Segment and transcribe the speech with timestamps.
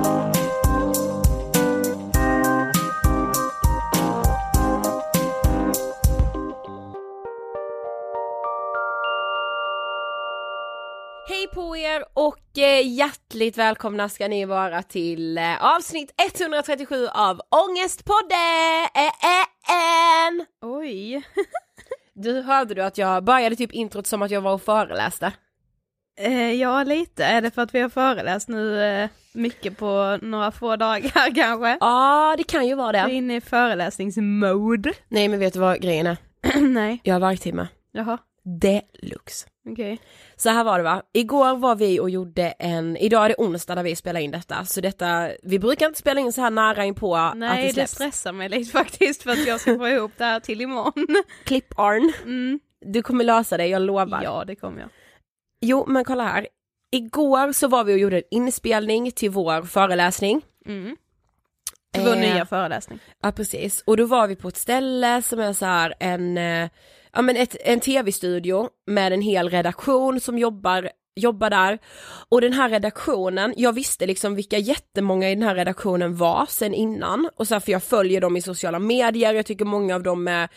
[0.00, 0.06] Hej
[11.54, 18.36] på er och eh, hjärtligt välkomna ska ni vara till eh, avsnitt 137 av Ångestpodden!
[18.94, 19.10] Eh,
[20.62, 21.22] Oj.
[22.14, 25.32] Du hörde du att jag började typ introt som att jag var och föreläste?
[26.20, 27.24] Eh, ja, lite.
[27.24, 31.76] Är det för att vi har föreläst nu eh, mycket på några få dagar kanske?
[31.80, 33.12] Ja, det kan ju vara Vi är det.
[33.12, 34.92] inne i föreläsningsmode.
[35.08, 36.16] Nej men vet du vad grejen är?
[36.60, 37.68] Nej, Jag har värktimme.
[37.92, 39.46] jaha, Deluxe.
[39.70, 39.98] okej.
[40.36, 43.74] Så här var det va, igår var vi och gjorde en, idag är det onsdag
[43.74, 46.84] när vi spelar in detta, så detta, vi brukar inte spela in så här nära
[46.84, 47.92] in på att Nej, det det släpps.
[47.92, 51.06] stressar mig lite faktiskt för att jag ska få ihop det här till imorgon.
[51.44, 52.60] Klipp-Arn, Mm.
[52.86, 54.20] du kommer lösa det, jag lovar.
[54.24, 54.88] Ja, det kommer jag.
[55.60, 56.48] Jo, men kolla här.
[56.92, 60.42] Igår så var vi och gjorde en inspelning till vår föreläsning.
[60.66, 60.96] Mm.
[61.92, 62.98] Till vår Eh, nya föreläsning.
[63.22, 63.82] Ja, precis.
[63.86, 66.68] Och då var vi på ett ställe som är så här en, eh,
[67.12, 71.78] ja men ett, en tv-studio med en hel redaktion som jobbar jobba där.
[72.28, 76.74] Och den här redaktionen, jag visste liksom vilka jättemånga i den här redaktionen var sen
[76.74, 77.30] innan.
[77.36, 80.28] Och så här, för jag följer dem i sociala medier, jag tycker många av dem
[80.28, 80.48] är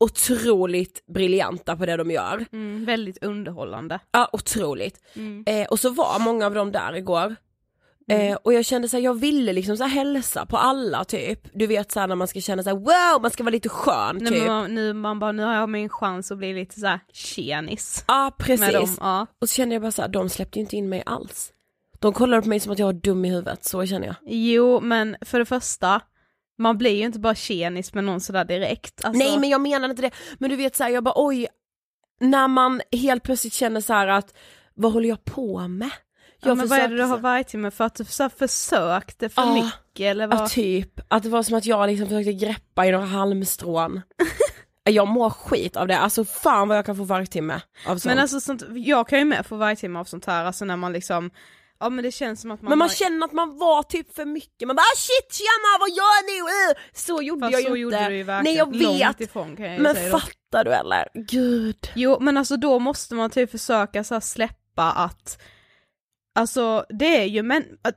[0.00, 2.44] otroligt briljanta på det de gör.
[2.52, 3.98] Mm, väldigt underhållande.
[4.12, 5.00] Ja, otroligt.
[5.14, 5.44] Mm.
[5.46, 7.36] Eh, och så var många av dem där igår.
[8.10, 8.32] Mm.
[8.32, 11.40] Eh, och jag kände såhär, jag ville liksom så här hälsa på alla typ.
[11.52, 14.46] Du vet såhär när man ska känna såhär wow, man ska vara lite skön typ.
[14.46, 18.04] man, nu, man bara, nu har jag min chans att bli lite såhär tjenis.
[18.08, 18.60] Ja precis.
[18.60, 19.26] Med dem, ja.
[19.40, 21.52] Och så kände jag bara såhär, de släppte ju inte in mig alls.
[21.98, 24.16] De kollade på mig som att jag var dum i huvudet, så känner jag.
[24.26, 26.00] Jo, men för det första,
[26.58, 29.04] man blir ju inte bara tjenis med någon sådär direkt.
[29.04, 31.46] Alltså, Nej men jag menar inte det, men du vet såhär, jag bara oj,
[32.20, 34.34] när man helt plötsligt känner så här att,
[34.74, 35.90] vad håller jag på med?
[36.40, 39.42] ja, men vad är det du har varit med för att du så försökte för
[39.42, 39.54] Ja.
[39.54, 40.38] mycket eller vad?
[40.38, 44.00] Ja typ, att det var som att jag liksom försökte greppa i några halmstrån.
[44.84, 47.54] jag mår skit av det, alltså fan vad jag kan få vargtimme
[47.86, 48.04] av sånt.
[48.04, 50.76] men alltså sånt, jag kan ju med få varje timme av sånt här, alltså när
[50.76, 51.30] man liksom,
[51.80, 54.14] ja men det känns som att man Men man har- känner att man var typ
[54.14, 56.40] för mycket, man bara ah, shit tjena vad gör ni?
[56.72, 56.78] Uh!
[56.94, 58.08] Så gjorde Fast jag så ju gjorde inte.
[58.08, 60.18] du ju Nej jag långt vet, ifrån kan jag men säga då.
[60.18, 61.08] fattar du eller?
[61.14, 61.90] Gud.
[61.94, 65.42] Jo men alltså då måste man typ försöka så släppa att
[66.38, 67.42] Alltså det är, ju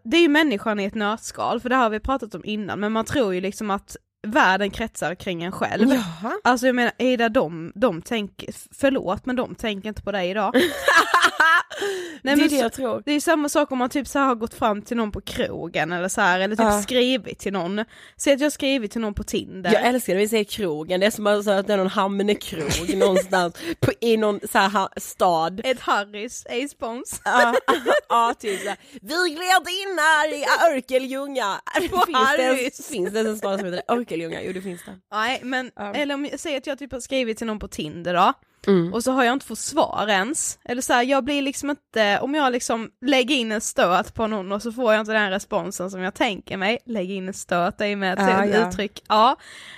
[0.03, 2.91] det är ju människan i ett nötskal, för det har vi pratat om innan, men
[2.91, 3.95] man tror ju liksom att
[4.27, 5.89] världen kretsar kring en själv.
[5.89, 6.31] Jaha.
[6.43, 8.49] Alltså jag menar, Ida de, de tänker,
[8.79, 10.53] förlåt men de tänker inte på dig idag.
[12.23, 13.03] Nej, det är det så- jag tror.
[13.05, 15.91] Det är samma sak om man typ så har gått fram till någon på krogen
[15.91, 16.81] eller så här, eller typ Ja.
[16.81, 17.85] skrivit till någon.
[18.17, 19.73] Säg att jag har skrivit till någon på Tinder.
[19.73, 23.55] Jag älskar när vi säger krogen, det är som att det är någon hamnekrog någonstans
[23.79, 25.61] på, i någon så här stad.
[25.63, 27.21] Ett Harrys, Ace Bones.
[27.25, 27.53] Ja,
[28.09, 30.45] ja typ såhär, vi gled in här i
[30.75, 31.61] Örkelljunga.
[31.79, 32.79] Finns det, Harrys.
[32.89, 34.41] en, finns det en stad som heter Örkelljunga?
[34.43, 34.91] Jo det finns det.
[35.11, 35.93] Nej men, Ja.
[35.93, 38.33] eller om jag säger att jag typ har skrivit till någon på Tinder då,
[38.67, 38.93] Mm.
[38.93, 40.59] och så har jag inte fått svar ens.
[40.65, 44.27] Eller så här, jag blir liksom inte, om jag liksom lägger in en stöt på
[44.27, 47.33] någon och så får jag inte den responsen som jag tänker mig, lägg in en
[47.33, 48.67] stöt, det är med ett Ja, ja.
[48.67, 49.35] uttryck, ja,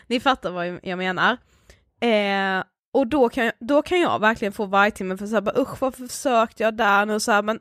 [0.08, 1.38] ni fattar vad jag menar.
[2.02, 2.64] Eh,
[2.94, 5.82] och då kan, jag, då kan jag verkligen få vargtimme för så här, bara, usch
[5.82, 7.60] varför försökte jag där nu så här, men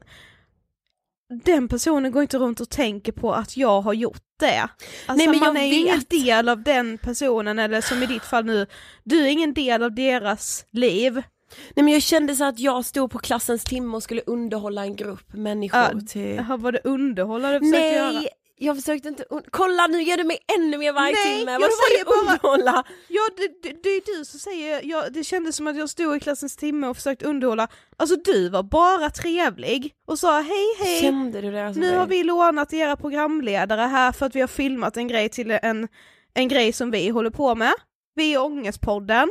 [1.32, 4.61] den personen går inte runt och tänker på att jag har gjort det.
[4.61, 8.06] Alltså Nej, men man jag är ju ingen del av den personen, eller som i
[8.06, 8.67] ditt fall nu,
[9.05, 11.23] du är ingen del av deras liv.
[11.75, 14.96] Nej men jag kände så att jag stod på klassens timme och skulle underhålla en
[14.96, 16.34] grupp människor Ja, till...
[16.34, 18.23] Jaha, var det underhållare du försökte göra?
[18.64, 21.70] Jag försökte inte Kolla nu ger du mig ännu mer varje Nej, timme, jag vad
[21.73, 22.85] säger bara- underhålla?
[23.09, 26.17] Ja, det, det, det är du som säger, ja, det kändes som att jag stod
[26.17, 27.69] i klassens timme och försökte underhålla.
[27.97, 31.67] Alltså du var bara trevlig och sa hej hej, Kände du det?
[31.67, 35.29] Alltså, nu har vi lånat era programledare här för att vi har filmat en grej
[35.29, 35.88] till en,
[36.35, 37.73] en grej som vi håller på med.
[38.14, 39.29] Vi är Ångestpodden.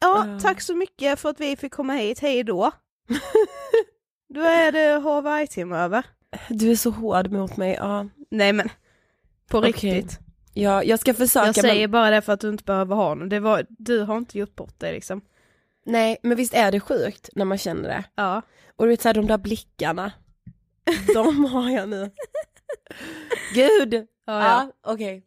[0.00, 0.40] Ja, Ja.
[0.42, 2.70] tack så mycket för att vi fick komma hit, hej då.
[4.34, 6.04] då är det har varje timme över.
[6.48, 8.08] Du är så hård mot mig, ja.
[8.30, 8.68] Nej men,
[9.48, 9.72] på Okej.
[9.72, 10.18] riktigt.
[10.54, 11.90] ja jag ska försöka Jag säger men...
[11.90, 13.28] bara det för att du inte behöver ha någon.
[13.28, 15.20] Det var, du har inte gjort bort dig liksom.
[15.86, 18.04] Nej men visst är det sjukt när man känner det?
[18.14, 18.42] Ja.
[18.76, 20.12] Och du vet såhär de där blickarna,
[21.14, 22.10] de har jag nu.
[23.54, 23.94] Gud!
[23.94, 24.92] Ja, Ja, ja.
[24.92, 25.24] okej.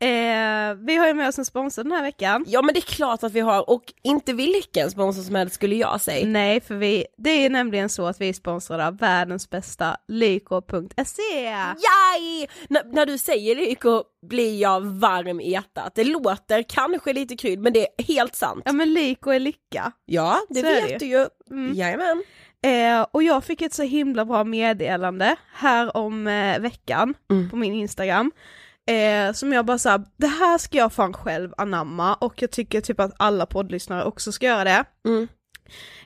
[0.00, 2.44] Eh, vi har ju med oss en sponsor den här veckan.
[2.48, 5.74] Ja men det är klart att vi har, och inte vilken sponsor som helst skulle
[5.76, 6.26] jag säga.
[6.26, 11.42] Nej, för vi, det är nämligen så att vi är sponsrade av världens bästa lyko.se.
[11.42, 12.48] Jaj!
[12.70, 15.92] N- när du säger Lyko blir jag varm i hjärtat.
[15.94, 18.62] Det låter kanske lite krydd men det är helt sant.
[18.64, 19.92] Ja men lyko är lycka.
[20.06, 21.26] Ja, det Så vet det du ju.
[21.50, 21.74] Mm.
[21.74, 22.22] Jajamän.
[22.64, 27.50] Eh, och jag fick ett så himla bra meddelande här om eh, veckan Mm.
[27.50, 28.32] på min Instagram.
[28.86, 32.80] Eh, som jag bara sa, det här ska jag fan själv anamma och jag tycker
[32.80, 34.84] typ att alla poddlyssnare också ska göra det.
[35.08, 35.28] Mm.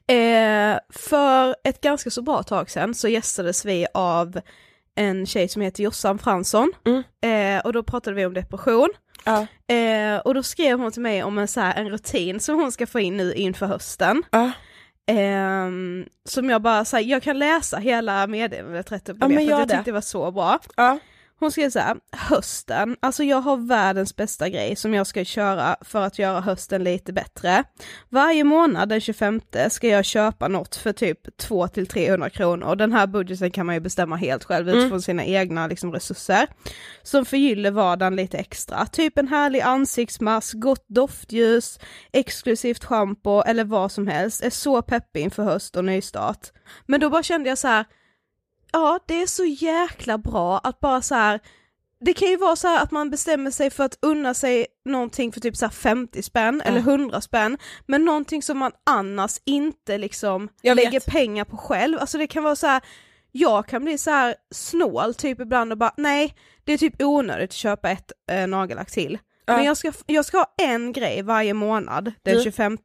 [0.07, 4.41] Eh, för ett ganska så bra tag sedan så gästades vi av
[4.95, 7.03] en tjej som heter Jossan Fransson Mm.
[7.59, 8.89] eh, och då pratade vi om depression.
[9.25, 9.47] Ja.
[9.75, 12.73] Eh, och då skrev hon till mig om en, så här, en rutin som hon
[12.73, 14.23] ska få in nu inför hösten.
[14.31, 14.51] Ja.
[15.07, 19.31] Ehm, som jag bara, så här, jag kan läsa hela meddelandet rätt upp Ja, och
[19.31, 19.75] ner men för jag det.
[19.77, 20.59] tyckte det var så bra.
[20.77, 20.99] Ja.
[21.41, 25.77] Hon skrev så här, hösten, alltså jag har världens bästa grej som jag ska köra
[25.81, 27.65] för att göra hösten lite bättre.
[28.09, 32.77] Varje månad den 25 ska jag köpa något för typ 2 till 300 kronor.
[32.77, 34.81] Den här budgeten kan man ju bestämma helt själv Mm.
[34.81, 36.47] utifrån sina egna liksom, resurser.
[37.03, 38.87] Som förgyller vardagen lite extra.
[38.87, 41.79] Typ en härlig ansiktsmask, gott doftljus,
[42.13, 44.45] exklusivt schampo eller vad som helst.
[44.45, 46.49] Är så peppig inför höst och nystart.
[46.87, 47.85] Men då bara kände jag så här,
[48.73, 51.41] ja det är så jäkla bra att bara så här
[52.05, 55.33] det kan ju vara så här att man bestämmer sig för att unna sig någonting
[55.33, 59.99] för typ så här 50 spänn eller 100 spänn, men någonting som man annars inte
[59.99, 61.99] liksom lägger pengar på själv.
[61.99, 62.83] Alltså det kan vara så här.
[63.33, 66.35] jag kan bli så här snål typ ibland och bara nej,
[66.65, 69.19] det är typ onödigt att köpa ett äh, nagellack till.
[69.45, 69.57] Ja.
[69.57, 72.79] Men jag ska, jag ska ha en grej varje månad, den Du- 25,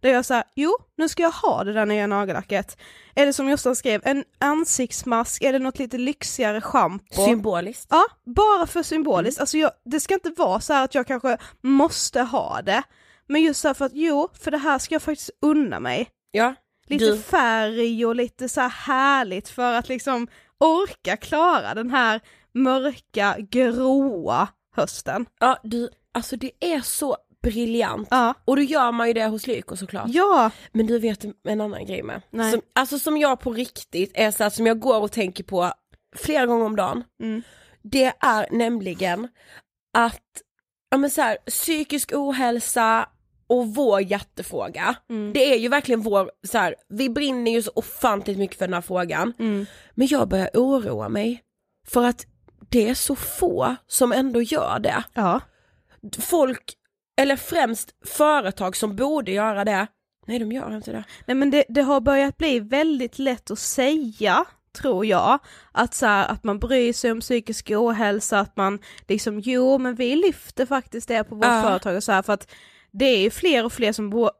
[0.00, 2.78] där jag säger jo, nu ska jag ha det där nya nagellacket.
[3.16, 7.24] Eller som Jossan skrev, en ansiktsmask eller något lite lyxigare schampo.
[7.24, 7.86] Symboliskt.
[7.90, 9.40] Ja, bara för symboliskt.
[9.40, 12.82] Alltså jag, det ska inte vara så här att jag kanske måste ha det.
[13.26, 16.08] Men just så för att jo, för det här ska jag faktiskt unna mig.
[16.30, 16.54] Ja.
[16.86, 20.28] Lite Du- färg och lite så här härligt för att liksom
[20.60, 22.20] orka klara den här
[22.54, 25.26] mörka, gråa hösten.
[25.40, 28.08] Ja du, alltså det är så briljant.
[28.10, 28.34] Ja.
[28.44, 30.06] Och då gör man ju det hos Lyko såklart.
[30.08, 32.22] Ja, Men du vet en annan grej med.
[32.30, 32.52] Nej.
[32.52, 35.72] Som, alltså som jag på riktigt är så här, som jag går och tänker på
[36.16, 37.04] flera gånger om dagen.
[37.22, 37.42] Mm.
[37.82, 39.28] Det är nämligen
[39.96, 40.22] att,
[40.90, 43.08] ja men så här, psykisk ohälsa
[43.46, 44.96] och vår hjärtefråga.
[45.10, 45.32] Mm.
[45.32, 48.74] Det är ju verkligen vår, så här, vi brinner ju så ofantligt mycket för den
[48.74, 49.32] här frågan.
[49.38, 49.66] Mm.
[49.94, 51.42] Men jag börjar oroa mig
[51.86, 52.26] för att
[52.68, 55.04] det är så få som ändå gör det.
[55.14, 55.40] ja.
[56.18, 56.72] Folk,
[57.16, 59.86] eller främst företag som borde göra det,
[60.26, 61.04] nej de gör inte det.
[61.26, 64.44] Nej men det, det har börjat bli väldigt lätt att säga,
[64.78, 65.38] tror jag,
[65.72, 68.78] att så här, att man bryr sig om psykisk ohälsa, att man
[69.08, 71.62] liksom, jo men vi lyfter faktiskt det på vårt Ja.
[71.62, 72.48] företag och så här för att
[72.98, 74.30] det är ju fler och fler som vå-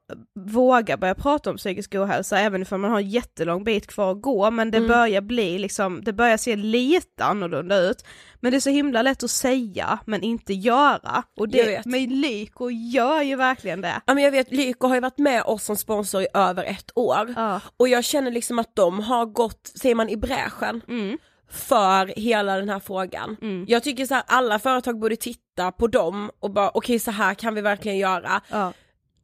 [0.40, 4.22] vågar börja prata om psykisk ohälsa, även ifall man har en jättelång bit kvar att
[4.22, 4.88] gå, men det Mm.
[4.88, 8.04] börjar bli liksom, det börjar se lite annorlunda ut.
[8.40, 11.22] Men det är så himla lätt att säga, men inte göra.
[11.36, 14.00] Och det, men Lyko gör ju verkligen det.
[14.06, 16.90] Ja men jag vet, Lyko har ju varit med oss som sponsor i över ett
[16.94, 17.32] år.
[17.36, 17.60] Ja.
[17.76, 21.18] Och jag känner liksom att de har gått, säger man i bräschen, Mm.
[21.54, 23.36] För hela den här frågan.
[23.42, 23.64] Mm.
[23.68, 27.34] Jag tycker så här, alla företag borde titta på dem och bara okej så här
[27.34, 28.40] kan vi verkligen göra.
[28.50, 28.72] Ja.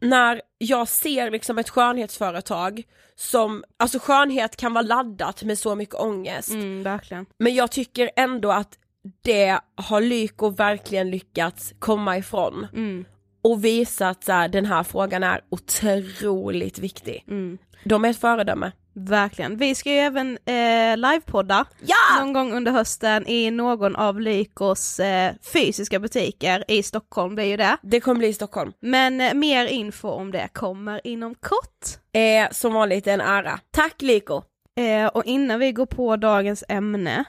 [0.00, 2.82] När jag ser liksom ett skönhetsföretag
[3.16, 6.50] som, alltså skönhet kan vara laddat med så mycket ångest.
[6.50, 7.26] Mm, verkligen.
[7.38, 8.78] Men jag tycker ändå att
[9.22, 12.66] det har Lyko verkligen lyckats komma ifrån.
[12.72, 13.04] Mm.
[13.42, 17.24] Och visa att så här, den här frågan är otroligt viktig.
[17.28, 17.58] Mm.
[17.84, 18.72] De är ett föredöme.
[18.92, 19.56] Verkligen.
[19.56, 22.20] Vi ska ju även eh, livepodda Ja!
[22.20, 27.46] någon gång under hösten i någon av Lykos eh, fysiska butiker i Stockholm, det är
[27.46, 27.76] ju det.
[27.82, 28.72] Det kommer bli i Stockholm.
[28.80, 31.86] Men eh, mer info om det kommer inom kort.
[32.12, 33.60] Eh, som vanligt en ära.
[33.70, 34.42] Tack Lyko!
[34.78, 37.24] Eh, och innan vi går på dagens ämne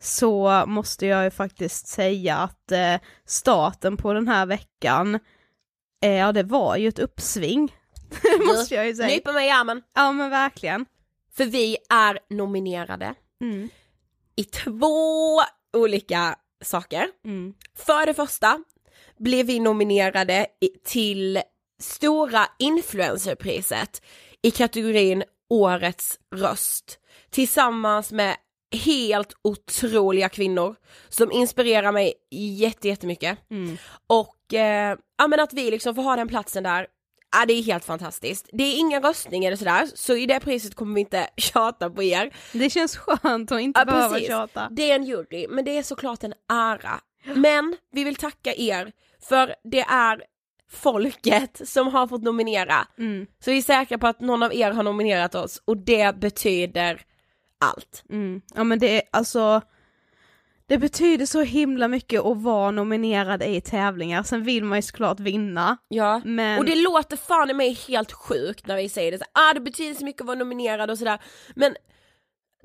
[0.00, 2.94] så måste jag ju faktiskt säga att eh,
[3.26, 5.14] starten på den här veckan,
[6.04, 7.76] eh, ja det var ju ett uppsving.
[8.46, 9.08] måste jag ju säga.
[9.08, 9.82] Nypa mig i armen.
[9.94, 10.86] Ja men verkligen.
[11.36, 13.68] För vi är nominerade Mm.
[14.36, 15.40] i två
[15.76, 17.08] olika saker.
[17.24, 17.54] Mm.
[17.74, 18.62] För det första
[19.18, 20.46] blev vi nominerade
[20.84, 21.42] till
[21.78, 24.02] Stora influencerpriset
[24.42, 26.98] i kategorin Årets röst
[27.30, 28.36] tillsammans med
[28.84, 30.76] helt otroliga kvinnor
[31.08, 33.38] som inspirerar mig jätte, jättemycket.
[33.50, 33.76] Mm.
[34.06, 36.86] Och eh, ja men att vi liksom får ha den platsen där,
[37.40, 38.48] ja det är helt fantastiskt.
[38.52, 42.02] Det är ingen röstning eller sådär, så i det priset kommer vi inte tjata på
[42.02, 42.36] er.
[42.52, 44.28] Det känns skönt att inte Ja, behöva precis.
[44.28, 44.68] tjata.
[44.70, 47.00] Det är en jury, men det är såklart en ära.
[47.34, 48.92] Men vi vill tacka er,
[49.28, 50.22] för det är
[50.70, 52.86] folket som har fått nominera.
[52.98, 53.26] Mm.
[53.44, 57.02] Så vi är säkra på att någon av er har nominerat oss och det betyder
[57.60, 58.04] allt.
[58.10, 58.40] Mm.
[58.54, 59.62] Ja men det är alltså
[60.68, 65.20] det betyder så himla mycket att vara nominerad i tävlingar, sen vill man ju såklart
[65.20, 65.76] vinna.
[65.88, 69.24] Ja, Men- och det låter fan i mig helt sjukt när vi säger det, så,
[69.32, 71.18] ah det betyder så mycket att vara nominerad och sådär,
[71.54, 71.76] men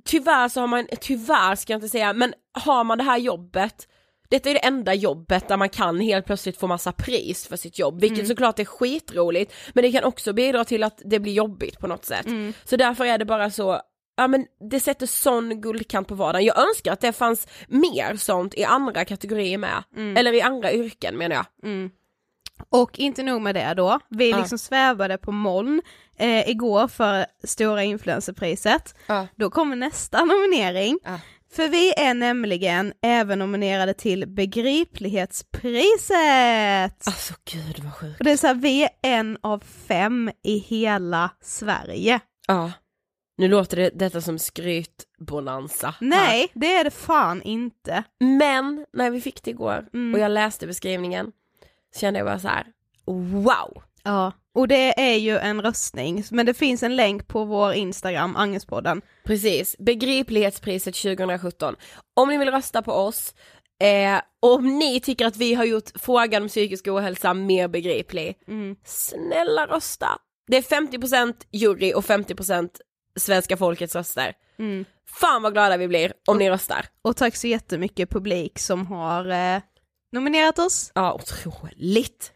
[0.06, 3.88] tyvärr så har man, tyvärr ska jag inte säga, men har man det här jobbet,
[4.30, 7.80] detta är det enda jobbet där man kan helt plötsligt få massa pris för sitt
[7.80, 11.80] jobb, vilket såklart är skitroligt, men det kan också bidra till att det blir jobbigt
[11.80, 12.26] på något sätt.
[12.66, 13.82] Så därför är det bara så,
[14.22, 16.46] ja men det sätter sån guldkant på vardagen.
[16.46, 19.84] Jag önskar att det fanns mer sånt i andra kategorier med,
[20.18, 21.46] eller i andra yrken menar jag.
[22.70, 24.38] Och inte nog med det då, vi Ja.
[24.38, 25.82] liksom svävade på moln
[26.18, 28.96] eh, igår för stora influencerpriset.
[29.08, 29.28] Ja.
[29.36, 31.00] Då kommer nästa nominering.
[31.04, 31.20] Ja.
[31.52, 37.08] För vi är nämligen även nominerade till Begriplighetspriset!
[37.08, 38.20] Alltså gud vad sjukt.
[38.20, 42.20] Och det är så här, vi är en av fem i hela Sverige.
[42.48, 42.72] Ja.
[43.40, 45.96] Nu låter det detta som skrytbonanza.
[46.02, 48.04] Nej, det är det fan inte.
[48.20, 50.14] Men när vi fick det igår Mm.
[50.14, 51.32] och jag läste beskrivningen
[51.94, 52.66] så kände jag bara så här:
[53.06, 53.84] wow!
[54.04, 54.32] Ja.
[54.56, 59.02] Och det är ju en röstning, men det finns en länk på vår Instagram, Angespodden.
[59.24, 61.76] Precis, begriplighetspriset 2017.
[62.14, 63.34] Om ni vill rösta på oss
[63.82, 68.76] Eh, om ni tycker att vi har gjort frågan om psykisk ohälsa mer begriplig, Mm.
[68.86, 70.08] snälla rösta.
[70.48, 72.70] Det är 50% jury och 50%
[73.20, 74.34] svenska folkets röster.
[74.60, 74.86] Mm.
[75.20, 76.86] Fan vad glada vi blir om ni röstar.
[77.02, 79.62] Och tack så jättemycket publik som har eh,
[80.12, 80.92] nominerat oss.
[80.96, 82.32] Ja, otroligt.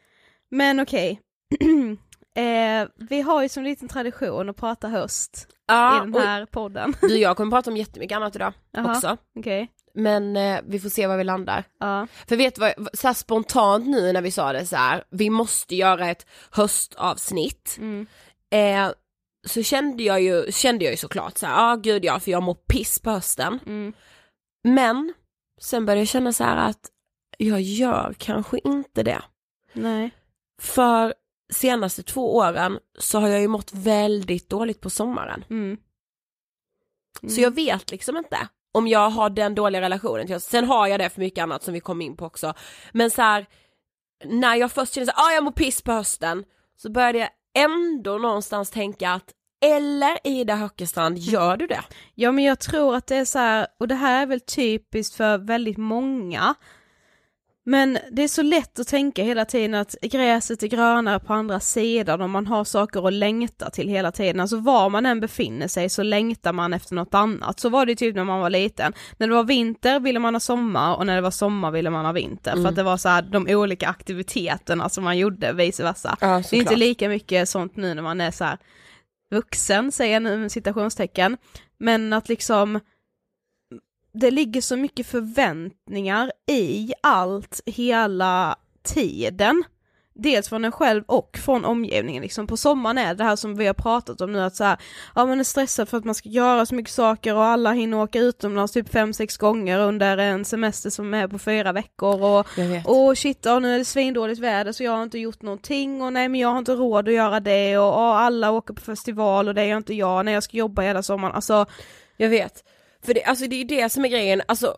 [0.52, 1.22] Men okej,
[2.36, 6.94] eh, vi har ju som liten tradition att prata höst Ja, i den här podden.
[7.02, 8.92] och du jag kommer prata om jättemycket annat idag Jaha.
[8.96, 9.18] också.
[9.40, 11.64] Okej, Men eh, vi får se var vi landar.
[11.80, 12.08] ja.
[12.28, 15.76] För vet du vad, så spontant nu när vi sa det så här, vi måste
[15.76, 17.76] göra ett höstavsnitt.
[17.80, 18.08] Mm.
[18.52, 18.92] Eh,
[19.46, 22.44] så kände jag ju, kände jag ju såklart så ja ah, gud ja för jag
[22.44, 23.60] mår piss på hösten.
[23.66, 23.94] Mm.
[24.64, 25.14] Men
[25.62, 26.90] sen började jag känna så här att
[27.38, 29.22] jag gör kanske inte det.
[29.74, 30.12] Nej.
[30.62, 31.14] För
[31.54, 35.46] senaste två åren så har jag ju mått väldigt dåligt på sommaren.
[35.50, 35.78] Mm.
[37.28, 40.44] Så jag vet liksom inte om jag har den dåliga relationen till oss.
[40.44, 42.54] Sen har jag det för mycket annat som vi kom in på också.
[42.92, 43.46] Men så här,
[44.26, 46.44] när jag först kände så här, ah, jag mår piss på hösten,
[46.78, 49.34] så började jag ändå någonstans tänka att
[49.66, 51.82] eller Ida Höckestrand, gör du det?
[52.16, 55.16] Ja men jag tror att det är så här, och det här är väl typiskt
[55.16, 56.56] för väldigt många,
[57.66, 61.60] men det är så lätt att tänka hela tiden att gräset är grönare på andra
[61.60, 64.40] sidan och man har saker att längta till hela tiden.
[64.40, 67.60] Alltså var man än befinner sig så längtar man efter något annat.
[67.60, 68.94] Så var det typ när man var liten.
[69.18, 72.06] När det var vinter ville man ha sommar och när det var sommar ville man
[72.06, 72.56] ha vinter.
[72.56, 76.18] För att det var så här de olika aktiviteterna som man gjorde, vice versa.
[76.22, 76.80] Ja, det är inte såklart.
[76.80, 78.58] lika mycket sånt nu när man är så här
[79.32, 81.38] vuxen, säger jag nu med citationstecken.
[81.78, 82.80] Men att liksom
[84.14, 89.64] det ligger så mycket förväntningar i allt hela tiden.
[90.16, 92.48] Dels från en själv och från omgivningen liksom.
[92.48, 94.78] På sommaren är det här som vi har pratat om nu att så här,
[95.16, 97.98] ja man är stressad för att man ska göra så mycket saker och alla hinner
[97.98, 102.48] åka utomlands typ fem sex gånger under en semester som är på fyra veckor och.
[102.86, 106.14] Åh shit, ja, nu är det svindåligt väder så jag har inte gjort någonting och
[106.14, 109.48] nej men jag har inte råd att göra det och, och alla åker på festival
[109.48, 111.36] och det gör inte jag när jag ska jobba hela sommaren.
[111.36, 111.66] Alltså,
[112.18, 112.64] Jag vet.
[113.04, 114.78] För det, alltså det är ju det som är grejen, alltså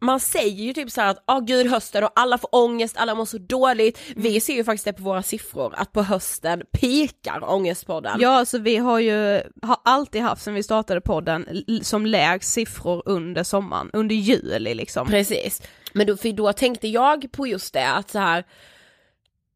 [0.00, 3.14] man säger ju typ så här att, ah gud hösten och alla får ångest, alla
[3.14, 4.00] mår så dåligt.
[4.16, 8.20] Vi ser ju faktiskt det på våra siffror, att på hösten pikar ångestpodden.
[8.20, 13.02] ja alltså vi har ju, har alltid haft sen vi startade podden som lägst siffror
[13.06, 15.06] under sommaren, under juli liksom.
[15.06, 15.62] Precis.
[15.92, 18.44] Men då, för då tänkte jag på just det att så här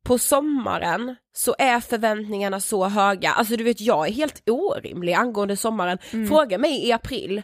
[0.05, 5.57] på sommaren så är förväntningarna så höga, alltså du vet jag är helt orimlig angående
[5.57, 5.99] sommaren.
[6.11, 6.29] Mm.
[6.29, 7.43] Fråga mig i april,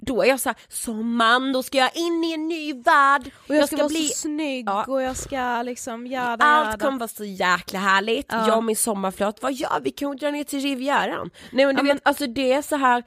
[0.00, 3.30] då är jag så här, sommaren, då ska jag in i en ny värld.
[3.48, 4.84] Och jag ska, vara så snygg Ja.
[4.88, 6.78] och jag ska liksom jada Allt jada.
[6.84, 8.46] kommer vara så jäkla härligt, Ja.
[8.48, 9.90] jag och min sommarflört, vad gör vi?
[9.90, 11.30] Kan vi dra ner till Rivieran?
[11.52, 13.02] Nej men du Ja, vet, men- alltså det är så här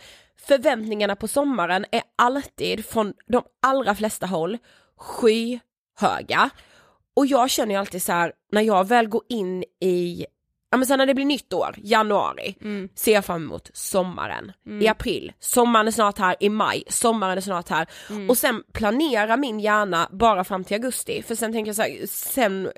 [0.48, 4.58] förväntningarna på sommaren är alltid från de allra flesta håll
[4.98, 6.50] skyhöga.
[7.16, 10.26] Och jag känner ju alltid så här när jag väl går in i,
[10.74, 12.90] ja men sen när det blir nytt år, januari, Mm.
[12.96, 14.52] ser jag fram emot sommaren.
[14.82, 17.88] I april, sommaren är snart här, i maj, sommaren är snart här.
[18.10, 18.30] Mm.
[18.30, 22.08] Och sen planerar min hjärna bara fram till augusti, för sen tänker jag så här,
[22.08, 22.72] sen,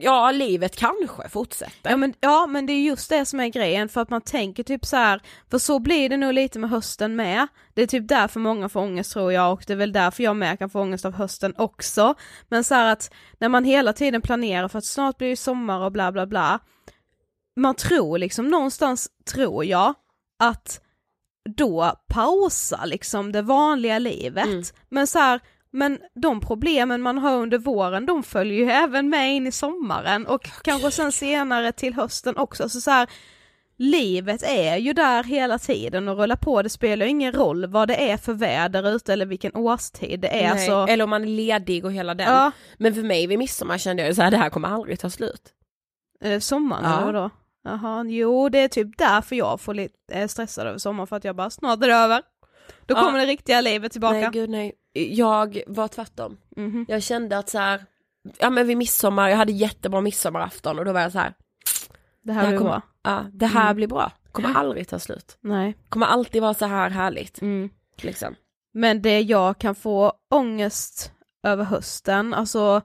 [0.00, 1.90] ja livet kanske fortsätter.
[1.90, 4.62] Ja men, ja men det är just det som är grejen för att man tänker
[4.62, 5.20] typ så här,
[5.50, 7.46] för så blir det nog lite med hösten med.
[7.74, 10.36] Det är typ därför många får ångest tror jag och det är väl därför jag
[10.36, 12.14] med kan få ångest av hösten också.
[12.48, 15.80] Men så här att när man hela tiden planerar för att snart blir det sommar
[15.80, 16.60] och bla bla bla.
[17.60, 19.94] Man tror liksom någonstans, tror jag,
[20.38, 20.80] att
[21.56, 24.44] då pausar liksom det vanliga livet.
[24.46, 24.62] Mm.
[24.88, 29.34] Men så här, men de problemen man har under våren de följer ju även med
[29.34, 32.68] in i sommaren och kanske sen senare till hösten också.
[32.68, 33.08] Så, så här,
[33.76, 37.88] livet är ju där hela tiden och rullar på, det spelar ju ingen roll vad
[37.88, 40.54] det är för väder ute eller vilken årstid det är.
[40.54, 42.28] Nej, Så, Eller om man är ledig och hela den.
[42.34, 45.10] ja, Men för mig vid midsommar kände jag så här, det här kommer aldrig ta
[45.10, 45.52] slut.
[46.24, 46.96] eh, sommaren Ja.
[46.96, 47.30] eller vadå?
[47.64, 51.24] Jaha, jo det är typ därför jag får lite är stressad över sommaren för att
[51.24, 52.22] jag bara snart är det över.
[52.86, 53.00] Då Ja.
[53.02, 54.14] kommer det riktiga livet tillbaka.
[54.16, 54.72] Nej gud nej.
[54.92, 56.36] Jag var tvärtom.
[56.56, 56.86] Mhm.
[56.88, 57.84] Jag kände att så här,
[58.38, 61.34] ja men vid midsommar, jag hade jättebra midsommarafton och då var jag så här,
[62.22, 62.82] Det här det blir kommer, bra.
[63.02, 63.76] ja det här Mm.
[63.76, 64.12] blir bra.
[64.32, 65.38] Kommer aldrig ta slut.
[65.40, 65.76] Nej.
[65.88, 67.40] Kommer alltid vara så här härligt.
[67.42, 67.70] Mm.
[68.02, 68.34] Liksom.
[68.74, 71.12] Men det jag kan få ångest
[71.46, 72.82] över hösten, alltså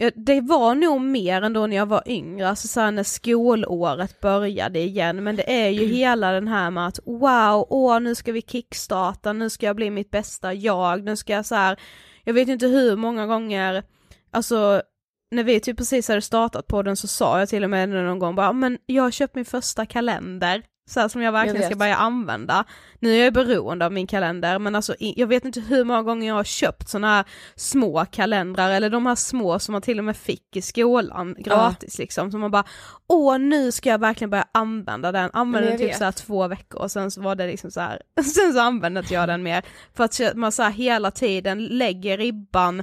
[0.00, 3.02] ja, det var nog mer än då när jag var yngre, alltså så här när
[3.02, 8.14] skolåret började igen, men det är ju hela den här med att wow, åh nu
[8.14, 11.80] ska vi kickstarta, nu ska jag bli mitt bästa jag, nu ska jag så här,
[12.24, 13.82] jag vet inte hur många gånger,
[14.30, 14.82] alltså
[15.30, 18.18] när vi typ precis hade startat på den så sa jag till och med någon
[18.18, 21.56] gång bara, ah, men jag har köpt min första kalender, så här, som jag verkligen
[21.56, 22.64] Jag ska börja använda.
[22.98, 26.28] Nu är jag beroende av min kalender men alltså jag vet inte hur många gånger
[26.28, 27.24] jag har köpt sådana här
[27.56, 31.98] små kalendrar eller de här små som man till och med fick i skolan gratis
[31.98, 32.30] liksom.
[32.30, 32.64] Som man bara,
[33.08, 36.80] åh nu ska jag verkligen börja använda den, använde den typ så här två veckor
[36.80, 38.02] och sen så var det liksom så här,
[38.34, 39.64] sen så använde inte jag den mer.
[39.94, 42.82] För att man så här hela tiden lägger ribban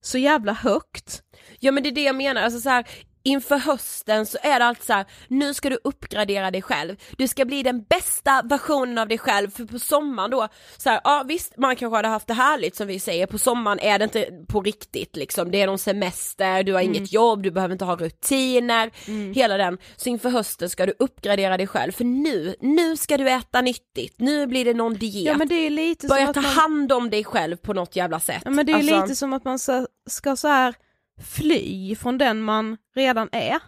[0.00, 1.22] så jävla högt.
[1.60, 2.86] Ja men det är det jag menar, alltså så här,
[3.22, 7.28] inför hösten så är det alltid så här, nu ska du uppgradera dig själv, du
[7.28, 11.24] ska bli den bästa versionen av dig själv för på sommaren då, så här, ja
[11.28, 14.26] visst man kanske hade haft det härligt som vi säger, på sommaren är det inte
[14.48, 17.96] på riktigt liksom, det är någon semester, du har inget jobb, du behöver inte ha
[17.96, 18.90] rutiner,
[19.34, 23.30] hela den, så inför hösten ska du uppgradera dig själv för nu, nu ska du
[23.30, 26.34] äta nyttigt, nu blir det någon diet, Ja men det är lite börja som att
[26.34, 26.50] ta man...
[26.50, 28.42] hand om dig själv på något jävla sätt.
[28.44, 30.74] Ja men det är Alltså- lite som att man ska, ska så här
[31.20, 33.58] fly från den man redan är.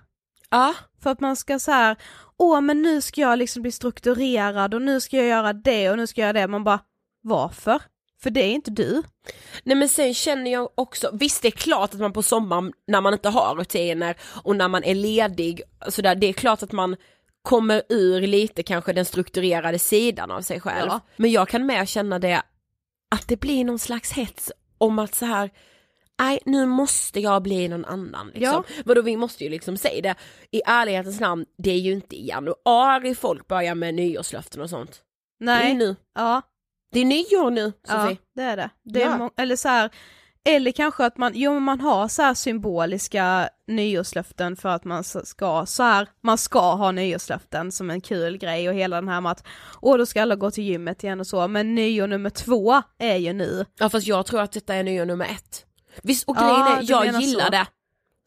[0.50, 0.74] Ja.
[1.02, 1.96] För att man ska så här,
[2.37, 5.96] åh men nu ska jag liksom bli strukturerad och nu ska jag göra det och
[5.96, 6.48] nu ska jag göra det.
[6.48, 6.80] Man bara,
[7.22, 7.83] varför?
[8.22, 9.02] För det är inte du.
[9.62, 13.00] Nej men sen känner jag också, visst det är klart att man på sommaren när
[13.00, 16.96] man inte har rutiner och när man är ledig, sådär, det är klart att man
[17.42, 20.88] kommer ur lite kanske den strukturerade sidan av sig själv.
[20.88, 21.00] Ja.
[21.16, 22.42] Men jag kan mer känna det,
[23.11, 25.50] att det blir någon slags hets om att så här
[26.18, 28.64] Nej nu måste jag bli någon annan liksom.
[28.85, 30.14] Vadå vi måste ju liksom säga det,
[30.59, 35.03] i ärlighetens namn, det är ju inte i januari folk börjar med nyårslöften och sånt.
[35.44, 35.74] Det är Nej.
[35.74, 35.96] nu.
[36.14, 36.42] Ja,
[36.92, 38.16] Det är nyår nu ja Sofie.
[38.35, 38.70] det är det.
[38.85, 39.31] det är Ja.
[39.37, 39.90] eller så här,
[40.48, 45.66] eller kanske att man, jo man har så här symboliska nyårslöften för att man ska
[45.66, 49.33] så här, man ska ha nyårslöften som en kul grej och hela den här med
[49.33, 49.46] att
[49.83, 53.16] åh då ska alla gå till gymmet igen och så, men nyår nummer två är
[53.16, 53.64] ju nu.
[53.79, 55.63] Ja fast jag tror att detta är nyår nummer ett.
[56.02, 57.50] Visst och grejen är, jag gillar så.
[57.50, 57.66] det.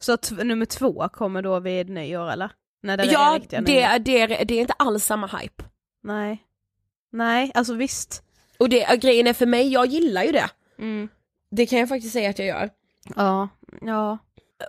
[0.00, 2.50] Så t- nummer två kommer då vid nyår eller?
[2.82, 5.64] När det är Ja riktiga det, det, är- det är inte alls samma hype.
[6.02, 6.44] Nej.
[7.12, 8.22] Nej, alltså visst.
[8.58, 10.50] Och det, grejen är för mig, jag gillar ju det.
[10.78, 11.08] Mm.
[11.50, 12.70] Det kan jag faktiskt säga att jag gör.
[13.16, 13.48] Ja,
[13.82, 14.18] ja.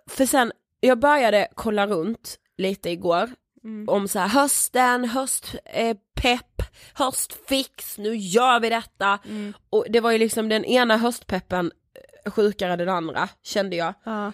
[0.08, 3.30] För sen, jag började kolla runt lite igår
[3.64, 3.90] Mm.
[3.90, 9.20] om så här hösten, höstpepp, eh, höstfix, nu gör vi detta.
[9.26, 9.54] Mm.
[9.70, 11.72] Och det var ju liksom den ena höstpeppen
[12.32, 13.94] sjukare än den andra kände jag.
[14.04, 14.32] Ja.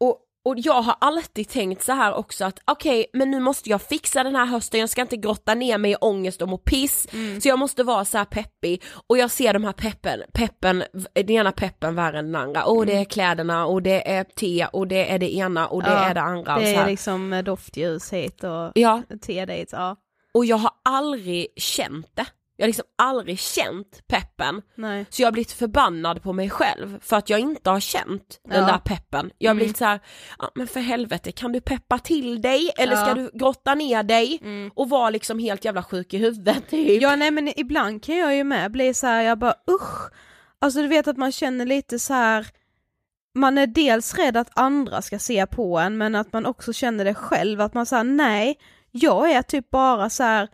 [0.00, 3.82] Och, och jag har alltid tänkt så här också att okej men nu måste jag
[3.82, 7.06] fixa den här hösten, jag ska inte grotta ner mig i ångest och må piss.
[7.42, 11.30] Så jag måste vara så här peppig och jag ser de här peppen, peppen, den
[11.30, 12.64] ena peppen värre än den andra.
[12.64, 15.90] Och det är kläderna och det är te och det är det ena och det
[15.90, 16.58] Ja, är det andra.
[16.58, 19.96] Det är liksom eh, doftljus hit och Ja, te dit, ja.
[20.34, 22.26] och jag har aldrig känt det.
[22.56, 24.62] Jag har liksom aldrig känt peppen.
[24.74, 25.06] Nej.
[25.10, 28.60] Så jag har blivit förbannad på mig själv för att jag inte har känt den
[28.60, 28.66] Ja.
[28.66, 29.30] där peppen.
[29.38, 29.58] Jag har Mm.
[29.58, 30.00] blivit så här,
[30.38, 33.14] ja, men för helvete kan du peppa till dig eller ska Ja.
[33.14, 34.70] du grotta ner dig Mm.
[34.74, 37.02] och vara liksom helt jävla sjuk i huvudet typ.
[37.02, 40.10] Ja nej men ibland kan jag ju med bli så här, jag bara usch.
[40.58, 42.46] Alltså du vet att man känner lite så här.
[43.36, 47.04] man är dels rädd att andra ska se på en men att man också känner
[47.04, 48.58] det själv att man säger nej,
[48.90, 50.48] jag är typ bara så här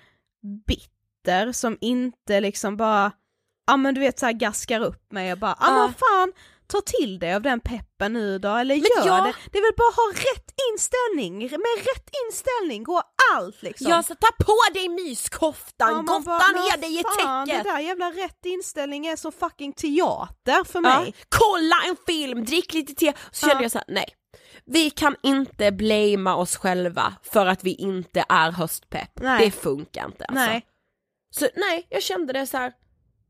[0.67, 0.91] bitter
[1.53, 3.13] som inte liksom bara,
[3.67, 5.83] ja men du vet så här gaskar upp mig och bara, ja men Ja.
[5.87, 6.33] vad fan,
[6.67, 9.25] ta till dig av den peppen nu då, eller Men gör ja.
[9.25, 9.35] det.
[9.53, 13.03] Det är väl bara ha rätt inställning, med rätt inställning går
[13.35, 13.91] allt liksom.
[13.91, 17.65] Ja så ta på dig myskoftan, Ja, bara, men ner dig i fan, täcket.
[17.65, 21.15] Det där jävla rätt inställning är som fucking teater för Ja, mig.
[21.29, 23.13] kolla en film, drick lite te.
[23.31, 23.63] Så kände Ja.
[23.63, 24.15] jag så här, nej.
[24.67, 29.11] Vi kan inte blamea oss själva för att vi inte är höstpepp.
[29.21, 29.45] Nej.
[29.45, 30.45] Det funkar inte alltså.
[30.45, 30.67] Nej.
[31.31, 32.73] Så nej, jag kände det så här.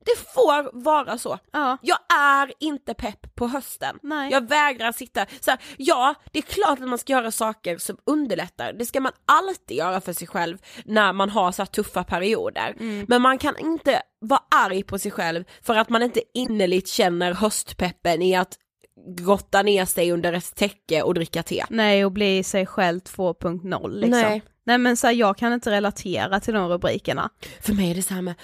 [0.04, 1.38] det får vara så.
[1.52, 1.78] Ja.
[1.82, 3.98] Jag är inte pepp på hösten.
[4.02, 4.32] Nej.
[4.32, 7.96] Jag vägrar sitta, så här, ja det är klart att man ska göra saker som
[8.06, 12.76] underlättar, det ska man alltid göra för sig själv när man har så tuffa perioder.
[12.80, 13.06] Mm.
[13.08, 17.32] Men man kan inte vara arg på sig själv för att man inte innerligt känner
[17.32, 18.58] höstpeppen i att
[19.06, 21.64] grotta ner sig under ett täcke och dricka te.
[21.70, 24.10] Nej och bli sig själv 2.0 liksom.
[24.10, 24.42] Nej.
[24.70, 24.78] Nej.
[24.78, 27.30] men så här, jag kan inte relatera till de rubrikerna.
[27.60, 28.34] För mig är det så här med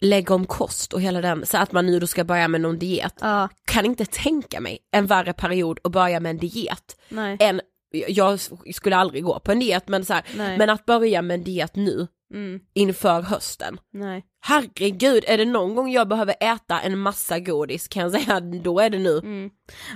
[0.00, 2.78] lägga om kost och hela den, så att man nu då ska börja med någon
[2.78, 3.14] diet.
[3.20, 7.36] Ja, Kan inte tänka mig en värre period att börja med en diet nej.
[7.40, 7.60] än,
[8.08, 8.38] jag
[8.74, 10.24] skulle aldrig gå på en diet men så här,
[10.58, 13.78] men att börja med en diet nu Mm, inför hösten.
[13.92, 14.24] nej.
[14.40, 18.80] Herregud, är det någon gång jag behöver äta en massa godis kan jag säga, då
[18.80, 19.18] är det nu.
[19.18, 19.50] Mm.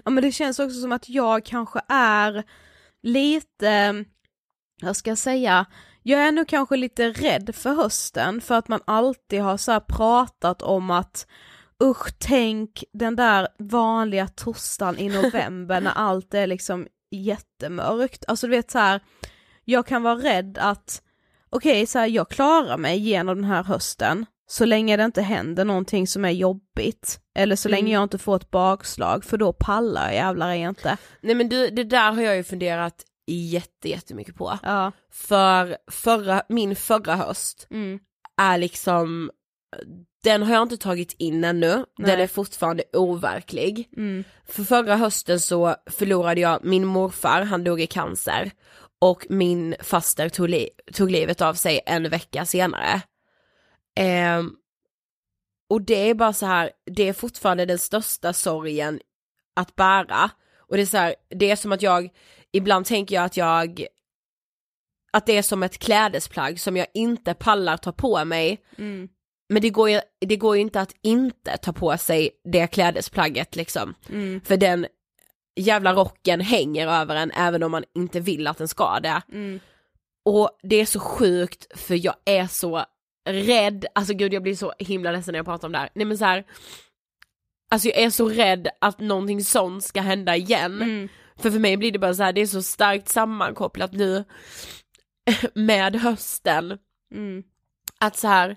[0.04, 2.42] Ja men det känns också som att jag kanske är
[3.02, 4.04] lite,
[4.82, 5.66] vad ska jag säga,
[6.02, 10.62] jag är nog kanske lite rädd för hösten för att man alltid har så pratat
[10.62, 11.26] om att
[11.82, 18.24] usch tänk den där vanliga torsdagen i november när allt är liksom jättemörkt.
[18.28, 19.00] Alltså du vet så här,
[19.64, 21.02] jag kan vara rädd att
[21.50, 25.64] okej så här, jag klarar mig genom den här hösten så länge det inte händer
[25.64, 27.20] någonting som är jobbigt.
[27.34, 27.92] Eller så länge Mm.
[27.92, 30.96] jag inte får ett bakslag för då pallar jag jävlar inte.
[31.20, 34.58] Nej men du, det där har jag ju funderat jätte, jättemycket på.
[34.62, 34.92] Ja.
[35.12, 37.98] För förra, min förra höst Mm.
[38.36, 39.30] är liksom,
[40.24, 42.22] den har jag inte tagit in ännu, den Nej.
[42.22, 43.88] är fortfarande overklig.
[43.96, 44.24] Mm.
[44.48, 48.50] För förra hösten så förlorade jag min morfar, han dog i cancer.
[48.98, 53.02] Och min faster tog, li- tog livet av sig en vecka senare.
[53.96, 54.52] Ehm,
[55.70, 59.00] och det är bara så här, det är fortfarande den största sorgen
[59.56, 60.30] att bära.
[60.58, 62.08] Och det är så här, det är som att jag,
[62.52, 63.86] ibland tänker jag att jag,
[65.12, 68.62] att det är som ett klädesplagg som jag inte pallar ta på mig.
[68.78, 69.08] Mm.
[69.48, 73.56] Men det går ju, det går ju inte att inte ta på sig det klädesplagget
[73.56, 73.94] liksom.
[74.08, 74.40] Mm.
[74.40, 74.86] För den
[75.56, 79.22] jävla rocken hänger över en även om man inte vill att den ska det.
[79.32, 79.60] Mm.
[80.24, 82.84] Och det är så sjukt för jag är så
[83.28, 85.90] rädd, alltså gud jag blir så himla ledsen när jag pratar om det här.
[85.94, 86.44] Nej men så här,
[87.70, 91.08] alltså jag är så rädd att någonting sånt ska hända igen.
[91.42, 94.24] För för mig blir det bara så här, det är så starkt sammankopplat nu
[95.54, 96.78] med hösten.
[97.14, 97.42] Mm.
[98.00, 98.56] Att så här,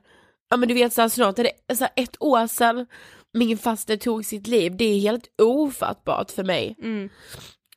[0.49, 2.85] ja men du vet så här, snart är det så här, ett år sedan
[3.33, 6.75] min faster tog sitt liv, det är helt ofattbart för mig.
[6.83, 7.09] Mm.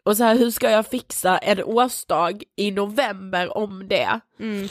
[0.03, 4.21] Och så här, hur ska jag fixa en årsdag i november om det?
[4.41, 4.69] Mm.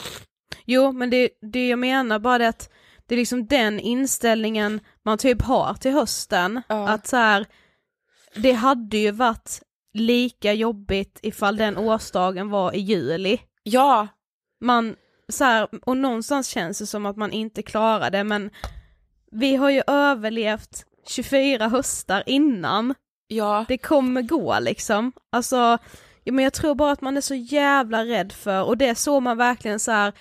[0.64, 2.70] Jo men det, det jag menar bara det att
[3.06, 6.88] det är liksom den inställningen man typ har till hösten, Ja.
[6.88, 7.46] att så här,
[8.34, 9.62] det hade ju varit
[9.96, 13.38] lika jobbigt ifall den årsdagen var i juli.
[13.62, 14.08] Ja,
[14.60, 14.96] Man,
[15.28, 18.50] så här, och någonstans känns det som att man inte klarar det men
[19.32, 22.94] vi har ju överlevt 24 höstar innan,
[23.28, 25.12] ja, det kommer gå liksom.
[25.32, 25.78] Alltså,
[26.24, 29.22] ja, men jag tror bara att man är så jävla rädd för, och det såg
[29.22, 30.12] man verkligen så här.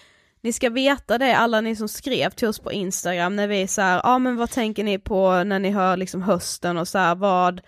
[0.42, 3.82] ni ska veta det alla ni som skrev till oss på Instagram när vi så
[3.82, 6.98] här, ja ah, men vad tänker ni på när ni hör liksom hösten och så
[6.98, 7.62] här, vad,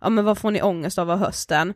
[0.00, 1.74] ja men vad får ni ångest av av hösten?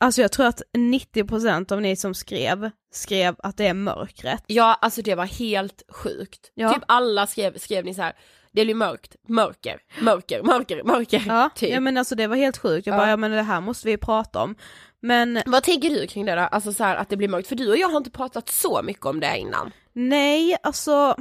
[0.00, 4.44] Alltså jag tror att 90% av ni som skrev, skrev att det är mörkret.
[4.46, 6.50] ja alltså det var helt sjukt.
[6.54, 6.72] Ja.
[6.74, 8.12] Typ alla skrev, skrev ni så här,
[8.52, 11.24] det blir mörkt, mörker, mörker, mörker, mörker.
[11.26, 11.70] Ja, typ.
[11.70, 12.98] ja men alltså det var helt sjukt, jag Ja.
[12.98, 14.54] bara, ja men det här måste vi prata om.
[15.00, 16.40] Men Vad tänker du kring det då?
[16.40, 18.82] Alltså så här att det blir mörkt, för du och jag har inte pratat så
[18.82, 19.72] mycket om det innan.
[19.92, 21.16] Nej, alltså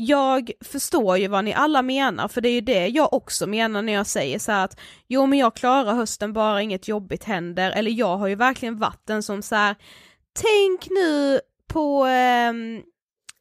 [0.00, 3.82] jag förstår ju vad ni alla menar, för det är ju det jag också menar
[3.82, 7.70] när jag säger så här att jo men jag klarar hösten bara inget jobbigt händer,
[7.70, 9.76] eller jag har ju verkligen varit den som så här
[10.32, 12.82] tänk nu på ehm,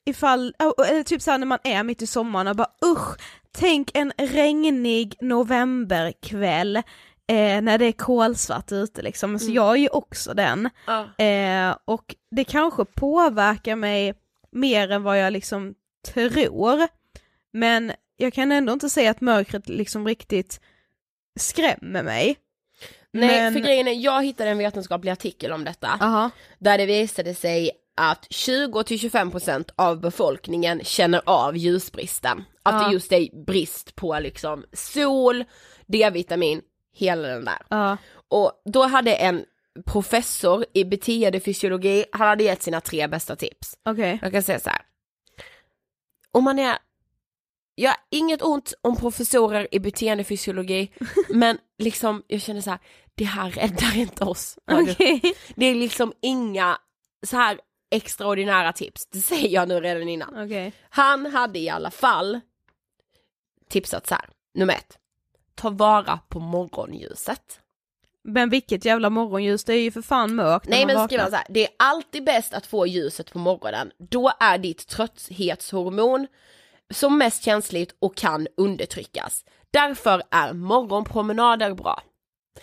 [0.06, 3.18] ifall, oh, eller typ såhär när man är mitt i sommaren och bara usch,
[3.52, 6.76] tänk en regnig novemberkväll
[7.28, 10.70] eh, när det är kolsvart ute liksom, så jag är ju också den.
[10.88, 11.26] Ja.
[11.26, 14.14] Eh, och det kanske påverkar mig
[14.52, 15.76] mer än vad jag liksom
[16.08, 16.88] tror.
[17.54, 20.62] Men jag kan ändå inte säga att mörkret liksom riktigt
[21.40, 22.38] skrämmer mig.
[23.12, 25.88] Nej Men- för grejen är, jag hittade en vetenskaplig artikel om detta.
[26.02, 26.30] Aha.
[26.60, 32.44] Där det visade sig att 20-25% av befolkningen känner av ljusbristen.
[32.64, 32.88] Att Ja.
[32.88, 35.44] det just är brist på liksom sol,
[35.86, 36.62] D-vitamin,
[36.96, 37.58] hela den där.
[37.70, 37.98] Ja.
[38.28, 39.46] Och då hade en
[39.86, 43.78] professor i beteendefysiologi, han hade gett sina tre bästa tips.
[43.86, 44.20] Okej.
[44.22, 44.82] Jag kan säga så här.
[46.32, 46.78] Om man är,
[47.76, 50.92] jag har inget ont om professorer i beteendefysiologi,
[51.30, 52.80] men liksom jag känner så här,
[53.16, 54.58] det här räddar inte oss.
[54.72, 55.22] Okej.
[55.56, 56.78] Det är liksom inga
[57.26, 57.60] så här
[57.92, 60.46] extraordinära tips, det säger jag nu redan innan.
[60.46, 60.74] Okej.
[60.90, 62.40] Han hade i alla fall
[63.70, 64.98] tipsat så här, nummer ett,
[65.56, 67.62] ta vara på morgonljuset.
[68.24, 71.46] Men vilket jävla morgonljus, det är ju för fan mörkt Nej men han så här,
[71.50, 76.28] det är alltid bäst att få ljuset på morgonen, då är ditt trötthetshormon
[76.94, 79.46] som mest känsligt och kan undertryckas.
[79.72, 82.04] Därför är morgonpromenader bra.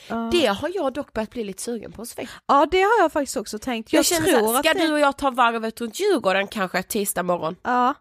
[0.08, 0.28] Ja.
[0.32, 2.28] Det har jag dock börjat bli lite sugen på Sofie.
[2.46, 3.92] Ja det har jag faktiskt också tänkt.
[3.92, 6.82] Jag, Jag, känner tror här, ska att du och jag ta varvet runt Djurgården kanske
[6.82, 7.56] tisdag morgon?
[7.62, 7.94] Ja.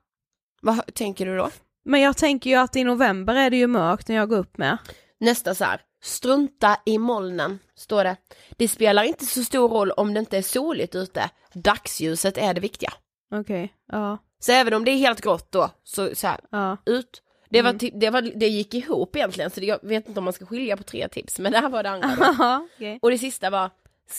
[0.62, 1.50] Vad tänker du då?
[1.86, 4.58] Men jag tänker ju att i november är det ju mörkt när jag går upp
[4.58, 4.78] med.
[5.20, 8.16] Nästa så här, strunta i molnen, står det.
[8.58, 12.62] Det spelar inte så stor roll om det inte är soligt ute, dagsljuset är det
[12.62, 12.94] viktiga.
[13.36, 14.18] Okej, ja.
[14.40, 16.78] Så även om det är helt grått då, så, så här, Ja.
[16.86, 17.22] ut.
[17.50, 17.80] Det, var, Mm.
[17.80, 20.46] ti- det, var, det gick ihop egentligen, så det, jag vet inte om man ska
[20.46, 22.62] skilja på tre tips, men det här var det andra.
[22.76, 23.00] okej.
[23.02, 23.70] Och det sista var,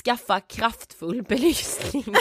[0.05, 2.05] skaffa kraftfull belysning.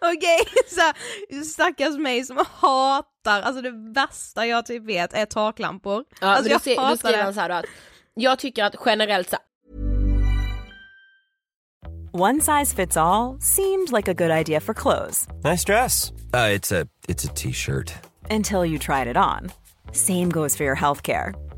[0.00, 0.38] Okej,
[0.68, 6.04] så här, stackars mig som hatar, alltså det värsta jag typ vet är taklampor.
[6.20, 7.32] Ja, alltså jag då, se, då hatar skriver det.
[7.34, 7.64] så här då att,
[8.14, 9.36] jag tycker att generellt så
[12.12, 16.12] One size fits all seemed like a good idea for clothes Nice dress.
[16.32, 17.92] Uh, it's a it's a t-shirt.
[18.30, 19.50] until you tried it on.
[19.92, 21.34] Same goes for your healthcare.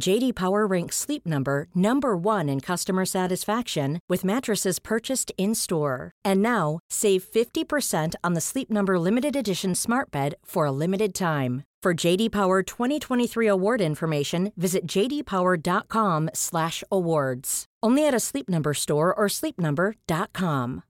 [0.00, 6.10] JD Power ranks Sleep Number number 1 in customer satisfaction with mattresses purchased in-store.
[6.24, 11.14] And now, save 50% on the Sleep Number limited edition Smart Bed for a limited
[11.14, 11.62] time.
[11.84, 17.64] For JD Power 2023 award information, visit jdpower.com/awards.
[17.86, 20.80] Only at a Sleep Number store or sleepnumber.com.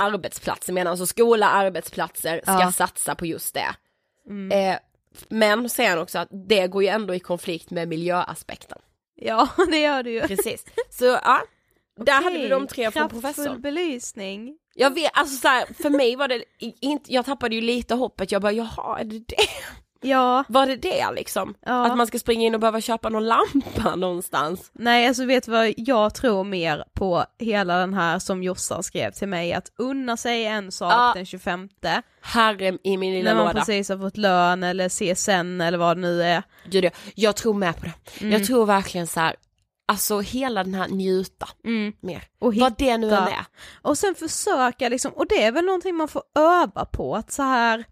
[0.00, 2.72] arbetsplatser menar alltså skola, arbetsplatser ska Ja.
[2.72, 3.74] satsa på just det.
[4.54, 4.78] Eh,
[5.28, 8.78] men säger han också att det går ju ändå i konflikt med miljöaspekten.
[9.14, 10.20] Ja, det gör du ju.
[10.20, 10.64] Precis.
[10.90, 11.42] Så ja,
[11.96, 13.60] där hade vi Okej, de tre från professorn.
[13.60, 14.58] belysning.
[14.74, 16.44] Jag vet, alltså så här, för mig var det
[16.80, 19.36] inte, jag tappade ju lite hoppet, jag bara jaha är det det?
[20.00, 21.54] Ja, Var det det liksom?
[21.66, 21.86] Ja.
[21.86, 24.70] Att man ska springa in och behöva köpa någon lampa någonstans?
[24.72, 29.10] nej alltså vet du vad jag tror mer på hela den här som Jossan skrev
[29.10, 31.12] till mig att unna sig en sak Ja.
[31.14, 31.68] den 25
[32.22, 33.58] Herre i min lilla när man låda.
[33.58, 36.42] precis har fått lön eller CSN eller vad det nu är.
[36.70, 38.20] Gud, jag, jag tror med på det.
[38.20, 38.32] Mm.
[38.32, 39.36] Jag tror verkligen så här,
[39.88, 41.48] alltså hela den här njuta
[42.00, 42.22] mer.
[42.40, 43.44] Och Vad det nu än är.
[43.82, 47.42] Och sen försöka liksom, och det är väl någonting man får öva på att så
[47.42, 47.84] här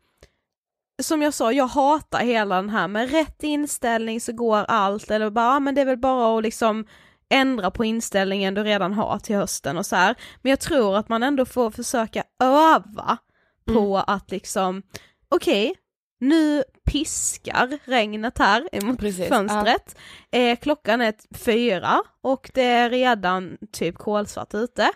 [1.03, 5.31] som jag sa, jag hatar hela den här med rätt inställning så går allt eller
[5.31, 6.87] bara, ah, men det är väl bara att liksom
[7.29, 10.15] ändra på inställningen du redan har till hösten och så här.
[10.43, 13.19] Men jag tror att man ändå får försöka öva
[13.65, 14.83] på att liksom,
[15.29, 15.75] okej,
[16.21, 19.97] nu piskar regnet här emot Precis, fönstret.
[20.31, 24.91] Eh, klockan är fyra och det är redan typ kolsvart ute.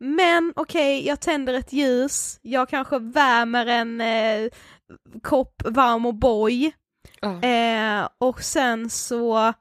[0.00, 4.50] Men okej, jag tänder ett ljus, jag kanske värmer en eh,
[5.22, 6.72] kopp varm O'boy
[7.20, 7.42] Ja.
[7.42, 9.52] eh, och sen så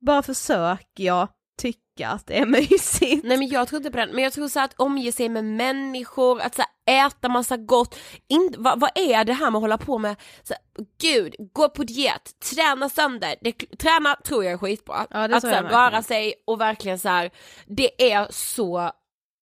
[0.00, 3.24] bara försöker jag tycka att det är mysigt.
[3.24, 5.44] Nej men jag tror inte på den, men jag tror så att omge sig med
[5.44, 7.98] människor, att så här, äta massa gott,
[8.28, 10.62] In, vad, vad är det här med att hålla på med, så här,
[11.00, 15.48] gud, gå på diet, träna sönder, det, träna tror jag är skitbra, Ja, att så
[15.48, 17.30] här, röra sig och verkligen så här,
[17.66, 18.90] det är så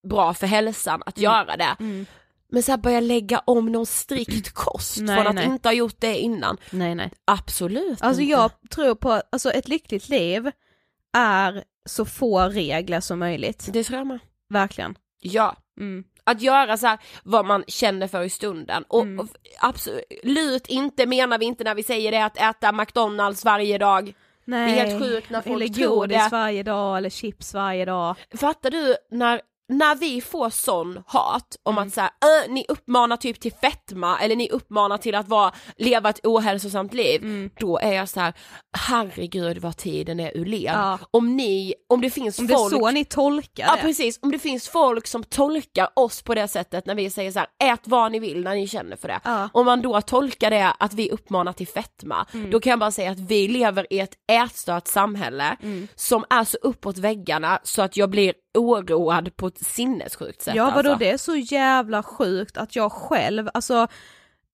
[0.09, 1.77] bra för hälsan att göra det.
[1.81, 2.07] Mm.
[2.49, 5.45] Men så här börja lägga om någon strikt kost Nej, från att nej.
[5.47, 6.57] inte ha gjort det innan.
[6.71, 7.11] Nej nej.
[7.25, 8.31] Absolut Alltså inte.
[8.33, 10.51] jag tror på, alltså ett lyckligt liv
[11.17, 13.69] är så få regler som möjligt.
[13.73, 14.19] Det tror jag med.
[14.49, 14.95] Verkligen.
[15.21, 15.57] Ja.
[15.81, 16.05] Mm.
[16.25, 18.85] Att göra så här vad man känner för i stunden.
[18.89, 19.19] Och, Mm.
[19.21, 19.27] och
[19.61, 24.15] absolut inte menar vi inte när vi säger det att äta McDonalds varje dag.
[24.45, 24.73] Nej.
[24.75, 26.29] Det är helt sjukt när folk eller tror godis det.
[26.33, 28.17] varje dag eller chips varje dag.
[28.37, 31.89] Fattar du när, när vi får sån hat om Mm.
[31.89, 32.11] att så här,
[32.47, 36.95] äh, ni uppmanar typ till fetma eller ni uppmanar till att vara, leva ett ohälsosamt
[36.95, 37.23] liv.
[37.23, 37.51] Mm.
[37.61, 38.33] Då är jag så här,
[38.79, 40.73] herregud vad tiden är ur led.
[40.75, 40.99] Ja.
[41.11, 43.81] Om ni, om det finns Om det är folk så ni tolkar Ja det.
[43.83, 47.39] precis, om det finns folk som tolkar oss på det sättet när vi säger så
[47.39, 49.21] här: ät vad ni vill när ni känner för det.
[49.25, 49.49] Ja.
[49.53, 52.51] Om man då tolkar det att vi uppmanar till fetma, Mm.
[52.51, 55.89] då kan jag bara säga att vi lever i ett ätstört samhälle Mm.
[55.95, 60.65] som är så uppåt väggarna så att jag blir oroad på ett sinnessjukt sätt Ja
[60.65, 61.05] vadå alltså.
[61.05, 63.75] det är så jävla sjukt att jag själv, alltså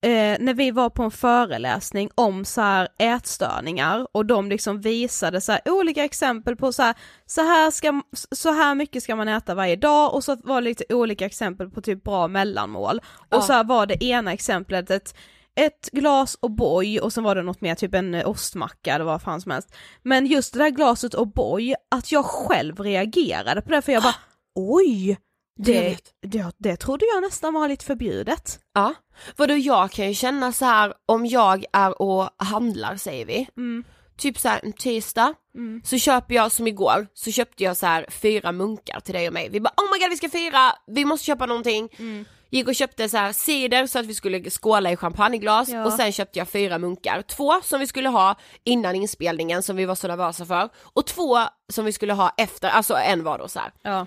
[0.03, 5.41] eh, när vi var på en föreläsning om så här ätstörningar och de liksom visade
[5.41, 6.95] så här olika exempel på så här,
[7.27, 10.65] så här, ska, så här mycket ska man äta varje dag och så var det
[10.65, 13.01] lite olika exempel på typ bra mellanmål.
[13.19, 13.41] Och Ja.
[13.41, 15.15] så här var det ena exemplet ett
[15.57, 19.23] ett glas O'boy och sen var det något mer, typ en eh, ostmacka eller vad
[19.23, 19.75] fan som helst.
[20.03, 24.15] Men just det där glaset O'boy, att jag själv reagerade på det för jag bara
[24.55, 25.19] oj,
[25.59, 28.61] Det, det, det trodde jag nästan var lite förbjudet.
[28.75, 28.95] Ja,
[29.37, 33.85] vadå jag kan ju känna så här om jag är och handlar säger vi, Mm.
[34.19, 35.83] typ så här en tisdag, Mm.
[35.85, 39.35] så köper jag som igår, så köpte jag så här fyra munkar till dig och
[39.35, 39.49] mig.
[39.49, 41.89] Vi bara oh my god vi ska fira, vi måste köpa någonting.
[41.99, 42.25] Mm.
[42.51, 45.85] Gick och köpte så här cider så att vi skulle skåla i champagneglas Ja.
[45.85, 47.23] och sen köpte jag fyra munkar.
[47.23, 48.35] Två som vi skulle ha
[48.65, 51.39] innan inspelningen som vi var så nervösa för och två
[51.73, 53.73] som vi skulle ha efter, alltså en var då så här.
[53.83, 54.07] Ja.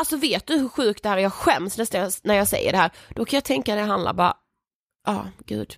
[0.00, 1.20] Alltså vet du hur sjukt det här är?
[1.22, 2.90] Jag skäms nästan när jag säger det här.
[3.14, 4.36] Då kan jag tänka när jag handlar bara,
[5.06, 5.76] ja ah, gud,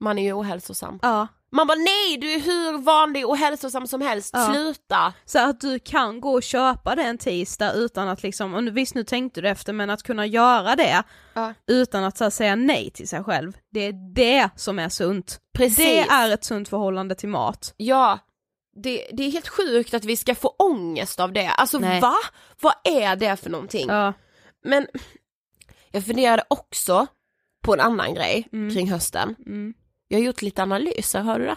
[0.00, 0.98] man är ju ohälsosam.
[1.02, 1.28] ja.
[1.52, 4.52] Man bara nej, du är hur vanlig och hälsosam som helst, Ja.
[4.52, 5.12] sluta.
[5.24, 8.70] Så att du kan gå och köpa det en tisdag utan att liksom, och nu-
[8.70, 11.02] visst nu tänkte du efter men att kunna göra det
[11.34, 11.54] Ja.
[11.66, 15.40] utan att här, säga nej till sig själv, det är det som är sunt.
[15.54, 15.76] Precis.
[15.76, 17.74] Det är ett sunt förhållande till mat.
[17.76, 18.18] Ja,
[18.82, 21.46] det, det är helt sjukt att vi ska få ångest av det.
[21.48, 22.00] Alltså Nej.
[22.00, 22.14] va?
[22.62, 23.88] Vad är det för någonting?
[23.88, 24.12] Ja.
[24.64, 24.86] Men
[25.90, 27.06] jag funderade också
[27.62, 28.74] på en annan grej Mm.
[28.74, 29.36] kring hösten.
[29.46, 29.74] Mm.
[30.12, 31.56] Jag har gjort lite analyser, hör du det?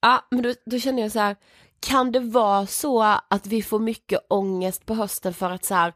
[0.00, 0.24] Ja.
[0.30, 1.36] Men då, då känner jag så här,
[1.80, 5.92] kan det vara så att vi får mycket ångest på hösten för att så här,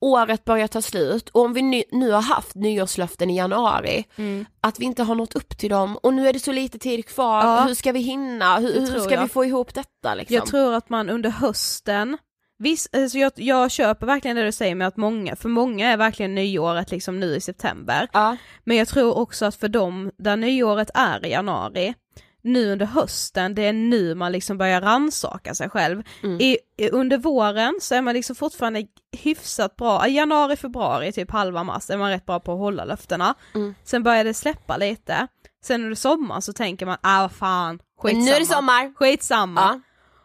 [0.00, 4.46] året börjar ta slut och om vi nu, nu har haft nyårslöften i januari, Mm.
[4.60, 7.06] att vi inte har nått upp till dem och nu är det så lite tid
[7.06, 7.64] kvar, Ja.
[7.64, 9.22] hur ska vi hinna, hur, hur ska jag.
[9.22, 10.34] vi få ihop detta liksom?
[10.34, 12.18] Jag tror att man under hösten,
[12.58, 15.96] visst, alltså jag, jag köper verkligen det du säger med att många, för många är
[15.96, 18.08] verkligen nyåret liksom nu i september.
[18.12, 21.94] Ja, Men jag tror också att för dem där nyåret är i januari,
[22.44, 26.02] nu under hösten, det är nu man liksom börjar rannsaka sig själv.
[26.22, 26.40] Mm.
[26.40, 28.86] I, i, under våren så är man liksom fortfarande
[29.18, 32.84] hyfsat bra, i januari, februari, typ halva mars är man rätt bra på att hålla
[32.84, 33.34] löftena.
[33.54, 33.74] Mm.
[33.84, 35.26] Sen börjar det släppa lite,
[35.64, 38.24] sen under sommaren så tänker man, ah vad fan, skitsamma.
[38.24, 38.94] nu är det sommar!
[38.96, 39.60] Skitsamma.
[39.60, 39.80] Ja.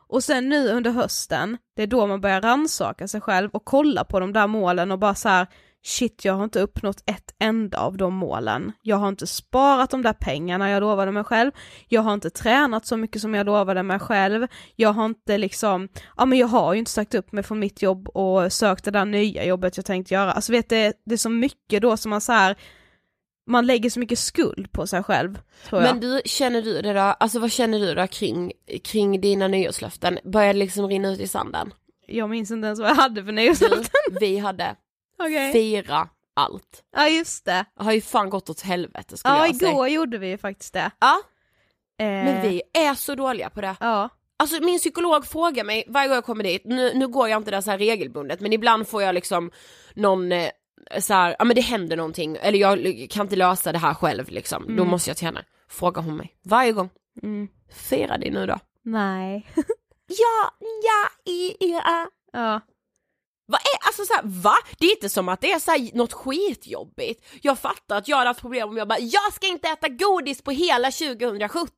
[0.10, 4.04] Och sen nu under hösten, det är då man börjar rannsaka sig själv och kolla
[4.04, 5.48] på de där målen och bara så här,
[5.84, 8.72] shit jag har inte uppnått ett enda av de målen.
[8.82, 11.52] Jag har inte sparat de där pengarna jag lovade mig själv,
[11.88, 15.88] jag har inte tränat så mycket som jag lovade mig själv, jag har inte liksom,
[16.18, 18.92] ja men jag har ju inte sagt upp mig från mitt jobb och sökt det
[18.92, 20.32] där nya jobbet jag tänkte göra.
[20.32, 22.56] Alltså vet det, det är så mycket då som man så här,
[23.50, 25.40] man lägger så mycket skuld på sig själv.
[25.72, 28.52] Men du, känner du det då, alltså vad känner du då kring,
[28.84, 30.20] kring dina nyårslöften?
[30.24, 31.74] Börjar det liksom rinna ut i sanden?
[32.08, 34.18] Jag minns inte ens vad jag hade för Du, nyårslöften.
[34.20, 34.76] vi hade
[35.20, 35.52] Okej.
[35.54, 36.84] fira allt.
[36.96, 37.66] Ja just det.
[37.78, 39.72] Det har ju fan gått åt helvete skulle Ja jag säga.
[39.72, 40.92] igår gjorde vi ju faktiskt det.
[41.00, 41.18] Ja,
[42.02, 43.76] Eh, men vi är så dåliga på det.
[43.80, 44.10] Ja.
[44.38, 47.52] Alltså min psykolog frågar mig varje gång jag kommer dit, nu, nu går jag inte
[47.52, 49.52] där så här regelbundet men ibland får jag liksom
[49.94, 50.50] någon eh,
[51.00, 54.30] så här, ja men det händer någonting eller jag kan inte lösa det här själv
[54.30, 54.88] liksom, då Mm.
[54.88, 55.46] måste jag till henne.
[55.70, 56.90] Frågar hon mig varje gång,
[57.24, 57.48] Mm.
[57.90, 58.60] fira det nu då.
[58.84, 59.48] Nej.
[60.12, 60.52] Ja,
[60.84, 62.08] ja, i, ja.
[62.34, 62.62] ja.
[63.46, 64.54] Vad är, alltså så här, va?
[64.80, 67.26] Det är inte som att det är så här något skitjobbigt.
[67.42, 70.42] Jag fattar att jag hade haft problem om jag bara, jag ska inte äta godis
[70.42, 71.72] på hela 2017.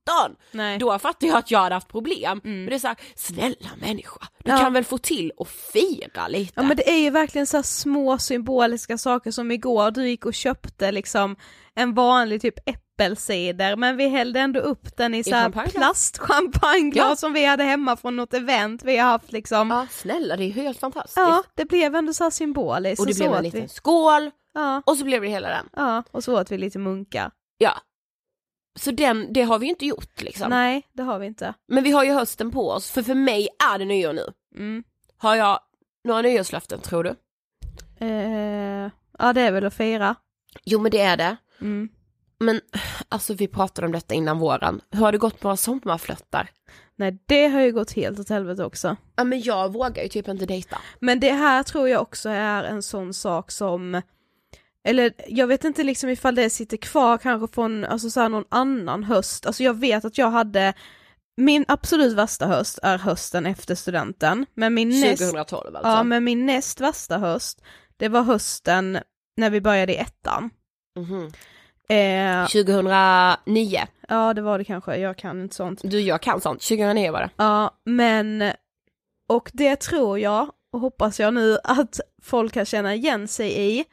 [0.52, 0.78] Nej.
[0.78, 2.42] Då fattar jag att jag hade haft problem.
[2.44, 2.58] Mm.
[2.60, 4.58] Men det är så här, snälla människa, du Ja.
[4.58, 6.54] kan väl få till och fira lite?
[6.56, 10.34] Ja men det är ju verkligen så små symboliska saker som igår, du gick och
[10.34, 11.36] köpte liksom
[11.76, 16.12] en vanlig typ äppelcider men vi hällde ändå upp den i så champagneglas.
[16.12, 17.16] plastchampagneglas Ja.
[17.16, 19.70] som vi hade hemma från något event vi har haft liksom.
[19.70, 21.18] Ja, Ja, snälla det är helt fantastiskt.
[21.56, 23.00] det blev ändå så symboliskt.
[23.00, 23.68] och det blev en liten vi.
[23.68, 25.70] skål Ja, och så blev det hela den.
[25.76, 27.32] ja, och så åt vi lite munkar.
[27.58, 27.72] Ja.
[28.76, 30.50] Så den, det har vi ju inte gjort liksom.
[30.50, 31.54] Nej, det har vi inte.
[31.68, 34.34] Men vi har ju hösten på oss, för för mig är det nyår nu.
[34.56, 34.84] Mm.
[35.18, 35.60] Har jag
[36.04, 37.16] några nyårslöften tror du?
[38.06, 40.16] Eh, ja det är väl att fira.
[40.66, 41.38] Jo men det är det.
[41.62, 41.90] Mm.
[42.40, 42.62] Men
[43.10, 44.82] alltså vi pratade om detta innan våren.
[44.90, 46.50] Hur har det gått med våra sommarflörtar?
[46.96, 48.96] Nej det har ju gått helt åt helvete också.
[49.16, 50.78] Ja men jag vågar ju typ inte dejta.
[51.00, 54.02] Men det här tror jag också är en sån sak som
[54.84, 59.04] eller jag vet inte liksom ifall det sitter kvar kanske från alltså så någon annan
[59.04, 60.74] höst, alltså jag vet att jag hade
[61.38, 65.92] min absolut värsta höst är hösten efter studenten, men min näst, 2012 alltså.
[65.92, 67.62] ja, men min näst värsta höst,
[67.98, 69.00] det var hösten
[69.38, 70.50] när vi började i ettan.
[71.00, 71.32] Mhm.
[71.90, 73.80] Eh, 2009.
[74.08, 75.82] ja det var det kanske, jag kan inte sånt.
[75.84, 77.30] Du jag kan sånt, 2009 var det.
[77.36, 78.52] Ja, men
[79.30, 83.86] och det tror jag och hoppas jag nu att folk kan känna igen sig i.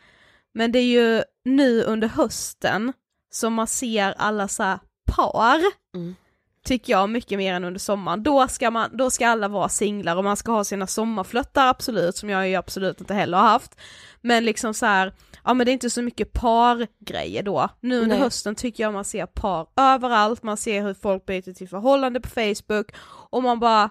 [0.58, 2.92] Men det är ju nu under hösten
[3.30, 4.78] som man ser alla så här
[5.16, 5.60] par,
[5.94, 6.16] Mm.
[6.64, 8.22] tycker jag, mycket mer än under sommaren.
[8.22, 12.16] Då ska, man, då ska alla vara singlar och man ska ha sina sommarflöttar absolut,
[12.16, 13.80] som jag ju absolut inte heller har haft.
[14.20, 17.68] Men liksom så här, ja men det är inte så mycket pargrejer då.
[17.80, 18.24] Nu under Nej.
[18.24, 22.28] hösten tycker jag man ser par överallt, man ser hur folk byter till förhållande på
[22.28, 22.92] Facebook
[23.30, 23.90] och man bara,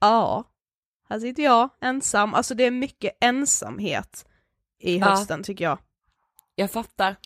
[0.00, 0.44] ja,
[1.08, 4.26] här sitter jag ensam, alltså det är mycket ensamhet
[4.82, 5.06] i Ja.
[5.06, 5.78] hösten tycker jag.
[6.56, 7.16] Jag fattar.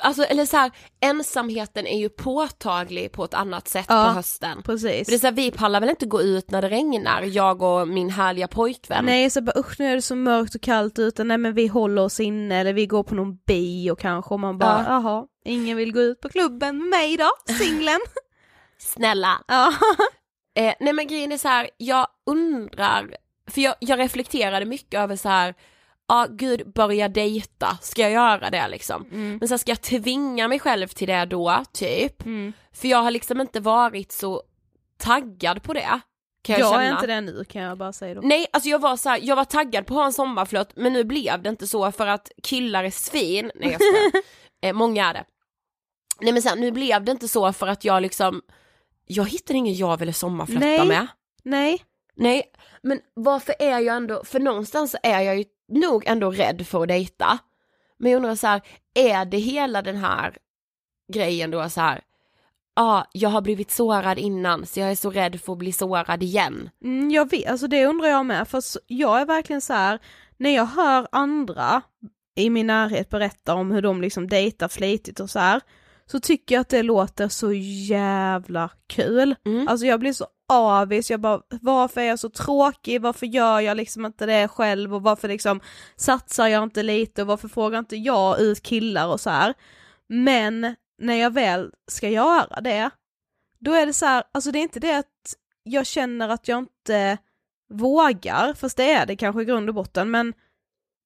[0.00, 0.70] Alltså eller så här,
[1.00, 4.62] ensamheten är ju påtaglig på ett annat sätt Ja, på hösten.
[4.62, 5.04] Precis.
[5.06, 7.62] För det är så här, vi pallar väl inte gå ut när det regnar, jag
[7.62, 9.04] och min härliga pojkvän.
[9.04, 11.66] Nej så bara usch nu är det så mörkt och kallt ute, nej men vi
[11.66, 14.92] håller oss inne eller vi går på någon bio kanske och man bara Ja.
[14.92, 18.00] jaha, ingen vill gå ut på klubben med mig då, singeln.
[18.78, 19.40] Snälla.
[19.48, 19.72] ja.
[20.56, 23.16] Eh, nej men grejen är så här, jag undrar,
[23.50, 25.54] för jag, jag reflekterade mycket över så här,
[26.08, 29.06] ja gud börja dejta, ska jag göra det liksom?
[29.12, 29.36] Mm.
[29.36, 32.24] Men så här, ska jag tvinga mig själv till det då, typ?
[32.24, 32.52] Mm.
[32.72, 34.42] För jag har liksom inte varit så
[34.98, 36.00] taggad på det,
[36.42, 36.82] kan jag, Jag, känna.
[36.84, 38.20] är inte det nu kan jag bara säga då.
[38.20, 40.92] Nej, alltså jag var så här, jag var taggad på att ha en sommarflört men
[40.92, 44.22] nu blev det inte så för att killar är svin, nej jag skojar.
[44.62, 45.24] eh, många är det.
[46.20, 48.42] Nej men sen nu blev det inte så för att jag liksom,
[49.06, 51.06] jag hittade ingen jag ville sommarflörta med.
[51.44, 51.84] Nej.
[52.16, 52.42] Nej,
[52.82, 56.88] men varför är jag ändå, för någonstans är jag ju nog ändå rädd för att
[56.88, 57.38] dejta.
[57.98, 58.62] Men jag undrar så här,
[58.94, 60.36] är det hela den här
[61.12, 62.00] grejen då så här,
[62.76, 65.72] ja, ah, jag har blivit sårad innan så jag är så rädd för att bli
[65.72, 66.70] sårad igen.
[66.84, 69.98] Mm, jag vet, alltså det undrar jag med, för jag är verkligen så här
[70.36, 71.82] när jag hör andra
[72.36, 75.60] i min närhet berätta om hur de liksom dejtar flitigt och så här,
[76.06, 77.52] så tycker jag att det låter så
[77.88, 79.34] jävla kul.
[79.46, 79.68] Mm.
[79.68, 83.76] Alltså jag blir så avis, jag bara varför är jag så tråkig, varför gör jag
[83.76, 85.60] liksom inte det själv och varför liksom
[85.96, 89.54] satsar jag inte lite och varför frågar inte jag ut killar och så här.
[90.08, 92.90] Men när jag väl ska göra det,
[93.58, 96.58] då är det så här, alltså det är inte det att jag känner att jag
[96.58, 97.18] inte
[97.70, 100.32] vågar, fast det är det kanske i grund och botten, men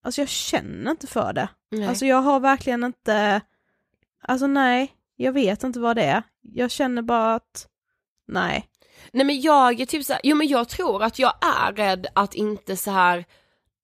[0.03, 1.49] alltså jag känner inte för det.
[1.71, 1.87] Nej.
[1.87, 3.41] Alltså jag har verkligen inte,
[4.21, 6.23] alltså nej, jag vet inte vad det är.
[6.41, 7.67] Jag känner bara att,
[8.27, 8.68] nej.
[9.13, 12.07] Nej men jag är typ så här, jo men jag tror att jag är rädd
[12.13, 13.25] att inte så här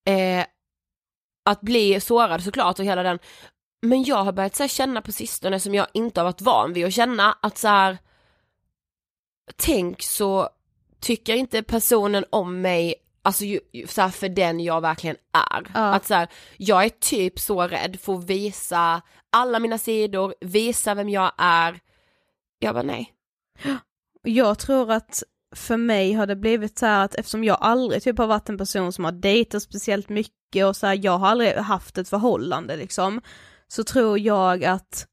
[0.05, 0.45] eh,
[1.45, 3.20] att bli sårad såklart och hela den,
[3.82, 6.74] men jag har börjat så här, känna på sistone som jag inte har varit van
[6.74, 7.97] vid att känna att så här
[9.55, 10.49] tänk så
[10.99, 12.95] tycker inte personen om mig
[13.26, 15.72] Alltså ju, ju, så här, för den jag verkligen är.
[15.74, 15.93] Ja.
[15.93, 20.93] Att så här, jag är typ så rädd för att visa alla mina sidor, visa
[20.93, 21.80] vem jag är.
[22.59, 23.13] Jag bara nej.
[24.26, 25.23] Jag tror att
[25.55, 28.57] för mig har det blivit så här att eftersom jag aldrig typ har varit en
[28.57, 32.76] person som har dejtat speciellt mycket och så här, jag har aldrig haft ett förhållande
[32.78, 33.21] liksom,
[33.67, 35.07] så tror jag att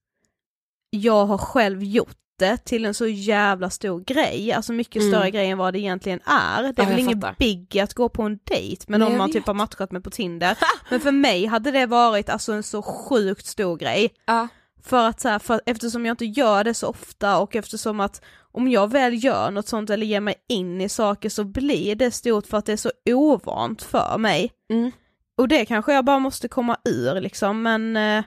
[0.91, 5.13] jag har själv gjort det till en så jävla stor grej, alltså mycket Mm.
[5.13, 6.63] större grej än vad det egentligen är.
[6.63, 9.35] Det är Ja, väl ingen biggie att gå på en dejt med någon man vet.
[9.37, 10.59] typ har matchat med på Tinder,
[10.91, 14.11] men för mig hade det varit alltså en så sjukt stor grej.
[14.27, 14.49] Ja.
[14.85, 18.23] För att så här, för, eftersom jag inte gör det så ofta och eftersom att
[18.53, 22.11] om jag väl gör något sånt eller ger mig in i saker så blir det
[22.11, 24.53] stort för att det är så ovant för mig.
[24.71, 24.91] Mm.
[25.37, 28.25] Och det kanske jag bara måste komma ur liksom men eh,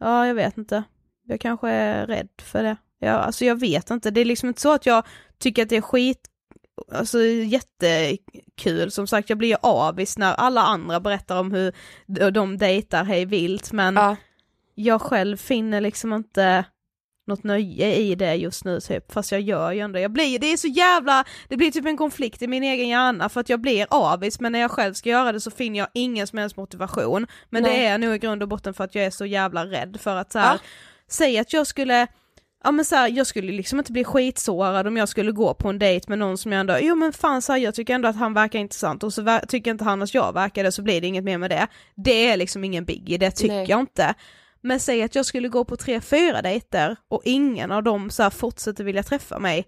[0.00, 0.82] ja jag vet inte.
[1.26, 2.76] Jag kanske är rädd för det.
[3.00, 5.06] Ja, alltså jag vet inte, det är liksom inte så att jag
[5.38, 6.28] tycker att det är skit,
[6.92, 11.72] alltså jättekul, som sagt jag blir ju avis när alla andra berättar om hur
[12.06, 14.16] de- de dejtar hej vilt men Ja.
[14.74, 16.64] jag själv finner liksom inte
[17.28, 20.52] något nöje i det just nu typ, fast jag gör ju ändå, jag blir, det
[20.52, 23.60] är så jävla, det blir typ en konflikt i min egen hjärna för att jag
[23.60, 26.56] blir avis men när jag själv ska göra det så finner jag ingen som helst
[26.56, 27.26] motivation.
[27.50, 27.72] Men Nej.
[27.78, 30.16] det är nog i grund och botten för att jag är så jävla rädd för
[30.16, 30.58] att så här, Ja.
[31.10, 32.06] säg att jag skulle
[32.64, 35.68] Ja men så här, jag skulle liksom inte bli skitsårad om jag skulle gå på
[35.68, 38.08] en dejt med någon som jag ändå, jo men fan så här, jag tycker ändå
[38.08, 41.00] att han verkar intressant och så tycker inte han att jag verkar det så blir
[41.00, 41.66] det inget mer med det.
[41.94, 43.66] Det är liksom ingen biggie, det tycker Nej.
[43.68, 44.14] jag inte.
[44.60, 48.22] Men säg att jag skulle gå på tre, fyra dejter och ingen av dem så
[48.22, 49.64] här fortsätter vilja träffa mig.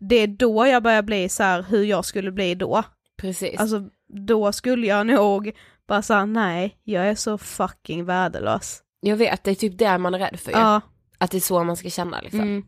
[0.00, 2.82] Det är då jag börjar bli så här hur jag skulle bli då.
[3.16, 3.60] Precis.
[3.60, 5.52] Alltså då skulle jag nog
[5.88, 8.82] bara säga nej, jag är så fucking värdelös.
[9.00, 10.58] jag vet, det är typ det man är rädd för ju.
[10.58, 10.80] Ja.
[11.18, 12.40] Att det är så man ska känna liksom.
[12.40, 12.64] Mm.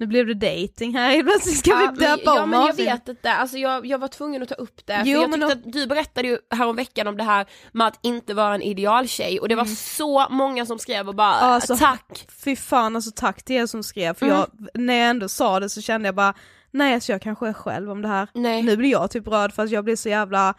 [0.00, 3.08] Nu blev det dating här, plötsligt ska Ja, vi döpa ja om men jag vet
[3.08, 5.02] inte, alltså jag, jag var tvungen att ta upp det.
[5.04, 7.98] Jo, för jag tyckte då- att du berättade ju häromveckan om det här med att
[8.02, 11.50] inte vara en idealtjej och det var så många som skrev och bara Mm.
[11.52, 12.26] Alltså, tack.
[12.44, 14.38] Fy fan alltså tack till er som skrev, för Mm.
[14.38, 16.34] jag, när jag ändå sa det så kände jag bara,
[16.70, 18.28] nej alltså jag kanske är själv om det här.
[18.34, 18.62] Nej.
[18.62, 20.54] Nu blir jag typ rörd för att jag blir så jävla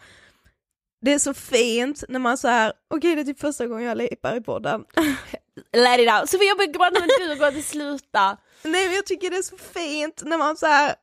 [1.02, 3.98] det är så fint när man så här, okej det är typ första gången jag
[3.98, 4.84] lipar i podden.
[5.72, 6.30] Let it out.
[6.30, 8.36] Så får jag börja gråta men du går till sluta.
[8.62, 10.94] Nej men jag tycker det är så fint när man så här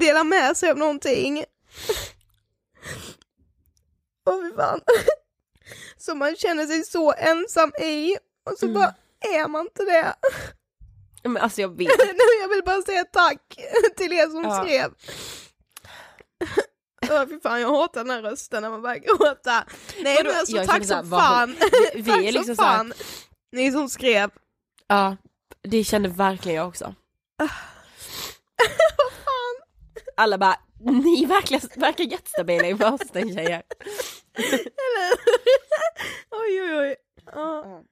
[0.00, 1.44] delar med sig av någonting.
[4.30, 4.80] Åh fy fan.
[5.96, 8.16] Som man känner sig så ensam i
[8.50, 10.14] och så bara är man inte det.
[11.22, 11.88] Men alltså jag vet.
[12.42, 13.40] Jag vill bara säga tack
[13.96, 14.64] till er som Ja.
[14.64, 14.90] skrev.
[17.10, 19.64] Åh fy fan jag hatar den här rösten när man börjar gråta.
[20.02, 21.56] Nej men alltså Jag tack här, som vad- fan.
[21.94, 22.92] vi- vi tack är liksom som fan.
[23.52, 24.30] Ni som skrev.
[24.86, 25.16] Ja,
[25.62, 26.94] det kände verkligen jag också.
[30.16, 33.62] Alla bara, ni verkar, verkar jättestabila inför hösten tjejer.
[34.34, 35.12] Eller?
[36.30, 36.96] oj oj oj.
[37.34, 37.82] Ja.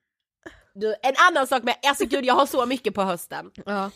[0.74, 3.50] Du, en annan sak med, alltså gud jag har så mycket på hösten.
[3.66, 3.90] Ja.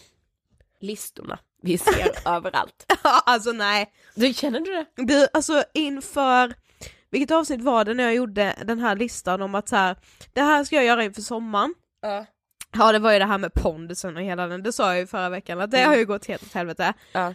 [0.80, 2.92] Listorna vi ser överallt.
[3.02, 3.92] alltså nej.
[4.14, 4.86] Du, känner du det?
[4.96, 6.54] Du, alltså inför,
[7.10, 9.96] vilket avsnitt var det när jag gjorde den här listan om att så här,
[10.32, 11.74] det här ska jag göra inför sommaren.
[12.00, 12.26] Ja.
[12.72, 15.06] Ja det var ju det här med pondusen och hela den, det sa jag ju
[15.06, 15.90] förra veckan att det Mm.
[15.90, 16.94] har ju gått helt åt helvete.
[17.12, 17.34] Ja.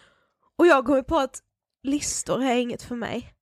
[0.57, 1.39] Och jag kom ju på att
[1.83, 3.33] listor är inget för mig.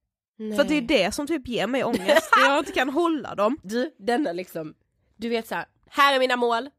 [0.57, 3.57] För det är det som typ ger mig ångest, jag inte kan hålla dem.
[3.63, 4.73] Du, denna liksom,
[5.17, 6.69] du vet så här, här är mina mål,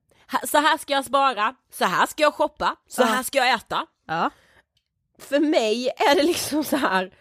[0.46, 3.86] så här ska jag spara, så här ska jag shoppa, så här ska jag äta.
[4.10, 4.30] Ja.
[5.18, 7.14] För mig är det liksom så här.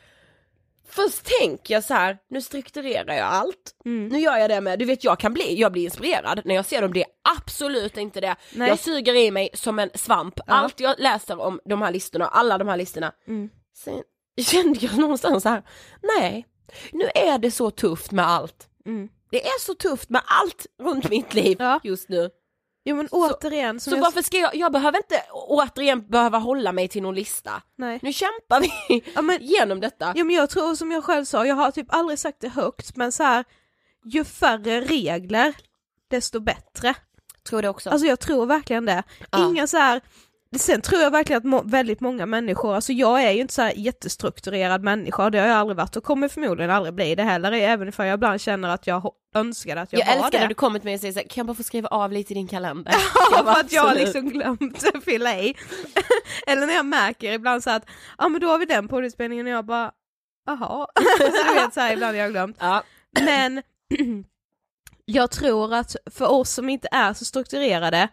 [0.90, 4.08] Först tänker jag så här, nu strukturerar jag allt, Mm.
[4.08, 6.66] nu gör jag det med, du vet jag kan bli, jag blir inspirerad när jag
[6.66, 8.36] ser dem, det är absolut inte det.
[8.54, 8.70] Nej.
[8.70, 12.58] Jag suger i mig som en svamp, allt jag läser om de här listorna, alla
[12.58, 13.12] de här listorna.
[13.28, 13.50] Mm.
[13.76, 14.04] Sen
[14.46, 15.64] kände jag någonstans så här,
[16.18, 16.46] nej,
[16.92, 18.68] nu är det så tufft med allt.
[18.86, 19.10] Mm.
[19.32, 21.80] Det är så tufft med allt runt mitt liv Ja.
[21.84, 22.30] just nu.
[22.90, 24.02] Jo men återigen, Så jag...
[24.02, 27.62] varför ska jag, jag behöver inte återigen behöva hålla mig till någon lista.
[27.76, 28.00] Nej.
[28.02, 30.14] Nu kämpar vi Ja, men- genom detta.
[30.16, 32.96] Ja men jag tror som jag själv sa, jag har typ aldrig sagt det högt
[32.96, 33.46] men så här,
[34.06, 35.56] ju färre regler
[36.08, 36.96] desto bättre.
[37.50, 37.90] Tror det också.
[37.90, 39.04] Alltså jag tror verkligen det.
[39.32, 39.50] Ja.
[39.50, 40.02] Inga så här.
[40.58, 43.62] Sen tror jag verkligen att må- väldigt många människor, alltså jag är ju inte så
[43.62, 47.52] här jättestrukturerad människa, det har jag aldrig varit och kommer förmodligen aldrig bli det heller,
[47.52, 50.40] även om jag ibland känner att jag önskar att jag, jag var älskar det.
[50.40, 52.12] när du kommer till mig och säger så här, kan jag bara få skriva av
[52.12, 52.94] lite i din kalender?
[53.32, 55.56] Ja, för att jag har liksom glömt fylla i.
[56.48, 57.86] Eller när jag märker ibland så att,
[58.18, 59.92] ja men då har vi den poddinspelningen och jag bara,
[60.46, 60.88] jaha.
[61.18, 62.58] så du vet så här, ibland har jag glömt.
[62.60, 62.84] Ja.
[63.22, 63.62] Men
[65.06, 68.08] jag tror att för oss som inte är så strukturerade,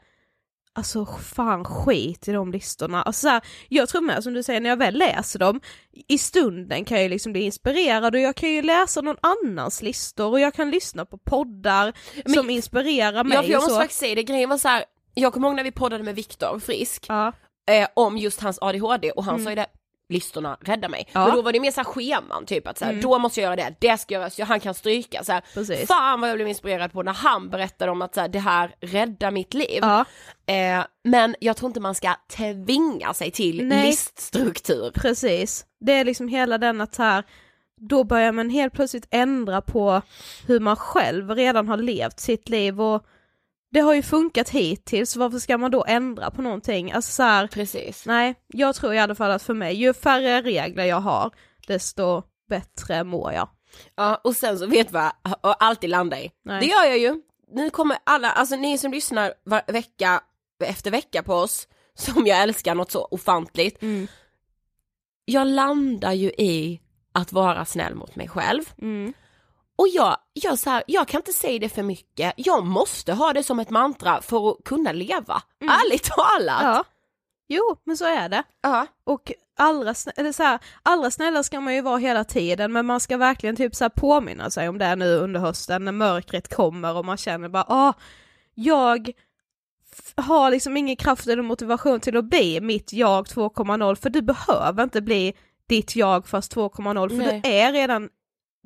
[0.77, 3.03] alltså fan skit i de listorna.
[3.03, 5.61] Alltså så här, jag tror med som du säger, när jag väl läser dem,
[6.09, 10.27] i stunden kan jag liksom bli inspirerad och jag kan ju läsa någon annans listor
[10.31, 11.93] och jag kan lyssna på poddar
[12.25, 13.81] Men- som inspirerar mig Ja, för jag måste så.
[13.81, 16.59] faktiskt säga det, grejen var så här, jag kommer ihåg när vi poddade med Viktor
[16.59, 17.33] Frisk Ja.
[17.71, 19.67] eh, om just hans ADHD och han sa ju det,
[20.09, 21.09] listorna räddar mig.
[21.13, 21.27] Ja.
[21.27, 23.03] Men då var det mer så här scheman, typ att så här, Mm.
[23.03, 25.43] då måste jag göra det, det ska göras, han kan stryka så här.
[25.55, 25.87] Precis.
[25.89, 28.75] Fan vad jag blev inspirerad på när han berättade om att så här, det här
[28.81, 29.79] räddar mitt liv.
[29.83, 30.05] Ja.
[30.47, 33.87] Eh, men jag tror inte man ska tvinga sig till Nej.
[33.87, 34.91] liststruktur.
[34.95, 35.67] Precis.
[35.81, 37.25] Det är liksom hela den att här,
[37.81, 40.03] då börjar man helt plötsligt ändra på
[40.47, 43.07] hur man själv redan har levt sitt liv och
[43.71, 46.93] det har ju funkat hittills, varför ska man då ändra på någonting?
[46.93, 48.07] Alltså så här, Precis.
[48.07, 51.31] nej, jag tror i alla fall att för mig, ju färre regler jag har,
[51.67, 53.49] desto bättre mår jag.
[53.95, 56.31] Ja, och sen så vet vad jag alltid landar i.
[56.45, 56.61] Nej.
[56.61, 57.23] Det gör jag ju.
[57.53, 60.21] Nu kommer alla, alltså ni som lyssnar var, vecka
[60.65, 63.83] efter vecka på oss, som jag älskar något så ofantligt.
[63.83, 64.07] Mm.
[65.25, 66.81] Jag landar ju i
[67.13, 68.63] att vara snäll mot mig själv.
[68.79, 69.13] Mm.
[69.77, 73.33] Och jag, jag, så här, jag kan inte säga det för mycket, jag måste ha
[73.33, 75.43] det som ett mantra för att kunna leva.
[75.61, 76.63] Ärligt talat.
[76.63, 76.85] Ja.
[77.49, 78.43] Jo, men så är det.
[78.63, 78.87] Ja.
[79.05, 82.87] Och allra, snä- eller så här, allra snälla ska man ju vara hela tiden men
[82.87, 86.97] man ska verkligen typ så påminna sig om det nu under hösten när mörkret kommer
[86.97, 87.93] och man känner bara ah,
[88.55, 89.11] jag
[90.17, 94.83] har liksom ingen kraft eller motivation till att bli mitt jag 2.0 för du behöver
[94.83, 95.35] inte bli
[95.69, 97.41] ditt jag fast 2.0 för Nej.
[97.45, 98.09] du är redan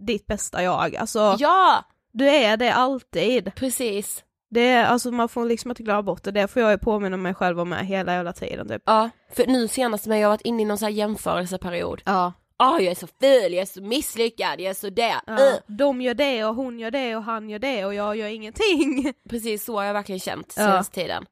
[0.07, 3.55] ditt bästa jag, alltså ja, du är det alltid.
[3.55, 4.25] precis.
[4.51, 7.17] Det är, alltså man får liksom inte glömma bort det, det får jag ju påminna
[7.17, 8.83] mig själv om med hela jävla tiden typ.
[8.87, 12.03] Ja, för nu senast när jag varit inne i någon så här jämförelseperiod.
[12.05, 12.33] Ja.
[12.57, 15.15] Ah, jag är så ful, jag är så misslyckad, jag är så det.
[15.27, 15.55] Ja, Uh.
[15.67, 19.13] de gör det och hon gör det och han gör det och jag gör ingenting.
[19.29, 20.63] Precis så har jag verkligen känt Ja.
[20.63, 21.27] senaste tiden.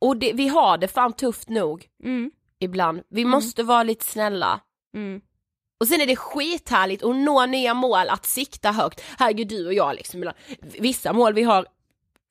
[0.00, 2.30] Och det, vi har det fan tufft nog Mm.
[2.58, 3.02] ibland.
[3.08, 4.60] Vi måste vara lite snälla.
[4.96, 5.20] Mm.
[5.84, 9.02] Och sen är det skithärligt att nå nya mål, att sikta högt.
[9.18, 11.66] Herregud du och jag liksom, vissa mål vi har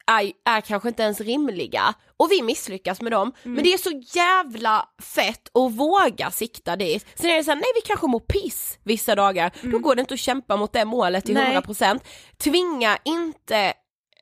[0.08, 3.34] är, är kanske inte ens rimliga och vi misslyckas med dem.
[3.44, 7.08] Men det är så jävla fett att våga sikta dit.
[7.16, 10.14] Sen är det såhär, nej vi kanske mår piss vissa dagar, då går det inte
[10.14, 11.58] att kämpa mot det målet till Nej.
[11.58, 12.00] 100%.
[12.38, 13.74] Tvinga inte,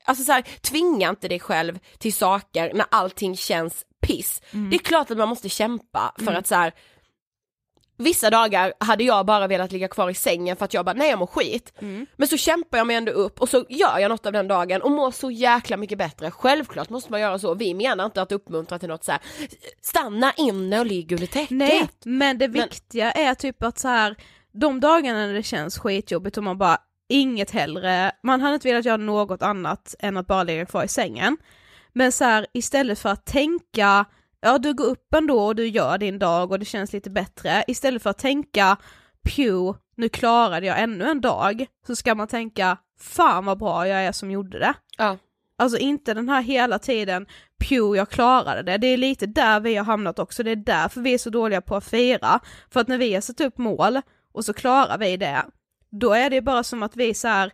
[0.06, 4.42] alltså så här, tvinga inte dig själv till saker när allting känns piss.
[4.52, 6.74] Det är klart att man måste kämpa för att så här.
[8.04, 11.10] Vissa dagar hade jag bara velat ligga kvar i sängen för att jag bara, nej
[11.10, 11.74] jag mår skit.
[12.16, 14.82] Men så kämpar jag mig ändå upp och så gör jag något av den dagen
[14.82, 16.32] och mår så jäkla mycket bättre.
[16.32, 19.22] Självklart måste man göra så, vi menar inte att uppmuntra till något så här.
[19.82, 21.50] stanna inne och ligg under täcket.
[21.52, 24.16] Nej, men det Men- viktiga är typ att så här
[24.54, 26.78] de dagarna när det känns skitjobbigt och man bara
[27.10, 30.88] inget hellre, man hade inte velat göra något annat än att bara ligga kvar i
[30.88, 31.38] sängen.
[31.94, 34.06] Men så här, istället för att tänka,
[34.42, 37.64] ja du går upp ändå och du gör din dag och det känns lite bättre,
[37.68, 38.78] istället för att tänka
[39.24, 44.04] pew, nu klarade jag ännu en dag, så ska man tänka fan vad bra jag
[44.04, 44.74] är som gjorde det.
[44.98, 45.18] Ja.
[45.58, 47.26] Alltså inte den här hela tiden,
[47.60, 51.02] pew jag klarade det, det är lite där vi har hamnat också, det är därför
[51.02, 52.40] vi är så dåliga på att fira.
[52.70, 55.46] För att när vi har satt upp mål och så klarar vi det,
[55.92, 57.52] då är det bara som att vi så här,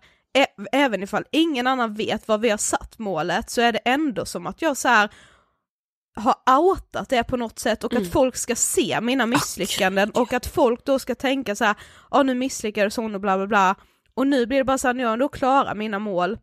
[0.72, 4.48] även ifall ingen annan vet vad vi har satt målet, så är det ändå som
[4.48, 5.10] att jag så här
[6.18, 10.46] har outat det på något sätt och att folk ska se mina misslyckanden och att
[10.46, 11.76] folk då ska tänka så här,
[12.12, 13.76] ja nu misslyckades hon och bla bla bla.
[14.14, 16.38] Och nu blir det bara så här, när jag då klarar mina mål,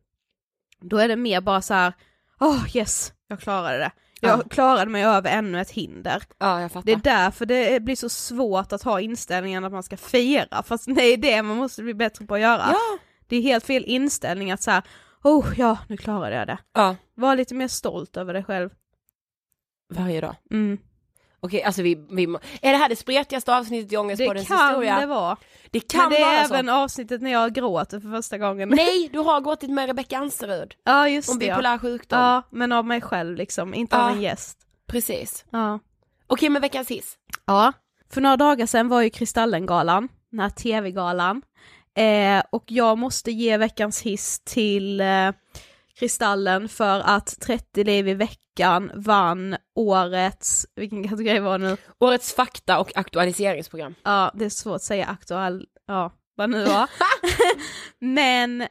[0.81, 1.93] då är det mer bara så här,
[2.41, 3.91] åh yes, jag klarade det.
[4.21, 4.43] Jag Ja.
[4.51, 6.23] klarade mig över ännu ett hinder.
[6.39, 6.69] Ja.
[6.85, 10.85] Det är därför det blir så svårt att ha inställningen att man ska fira, fast
[10.95, 12.65] det är det man måste bli bättre på att göra.
[12.71, 12.99] Ja.
[13.29, 14.83] Det är helt fel inställning att så här,
[15.25, 16.59] oh ja, nu klarade jag det.
[16.75, 18.71] ja, Var lite mer stolt över dig själv.
[19.91, 20.37] Varje dag.
[20.51, 20.79] Mm.
[21.41, 22.39] Okej, alltså vi, vi må...
[22.63, 25.01] Är det här det spretigaste avsnittet i Det Ångestpoddens kan historia?
[25.01, 25.37] det vara.
[25.71, 26.55] Det kan Men det vara är så.
[26.55, 28.69] även avsnittet när jag gråter för första gången.
[28.69, 31.55] Nej, du har gråtit med Rebecka Anserud Ja just om det ja.
[31.55, 32.19] bipolär sjukdom.
[32.21, 32.43] ja.
[32.51, 34.03] men av mig själv liksom, inte Ja.
[34.03, 34.59] av en gäst.
[34.87, 35.45] Precis.
[35.51, 35.79] Ja.
[36.27, 37.15] Okej, men veckans hiss.
[37.47, 37.73] Ja,
[38.13, 41.43] för några dagar sedan var ju Kristallengalan, den här tv-galan.
[41.97, 45.31] Eh, och jag måste ge veckans hiss till eh,
[45.99, 51.77] Kristallen för att 30 liv i veckan vann årets, vilken kategori var det nu?
[52.01, 53.95] Årets fakta och aktualiseringsprogram.
[54.03, 56.91] Ja, det är svårt att säga aktuell, ja, vad nu var.
[57.99, 58.67] Men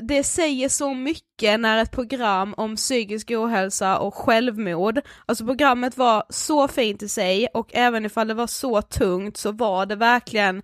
[0.00, 6.24] det säger så mycket när ett program om psykisk ohälsa och självmord, alltså programmet var
[6.28, 10.62] så fint i sig och även ifall det var så tungt så var det verkligen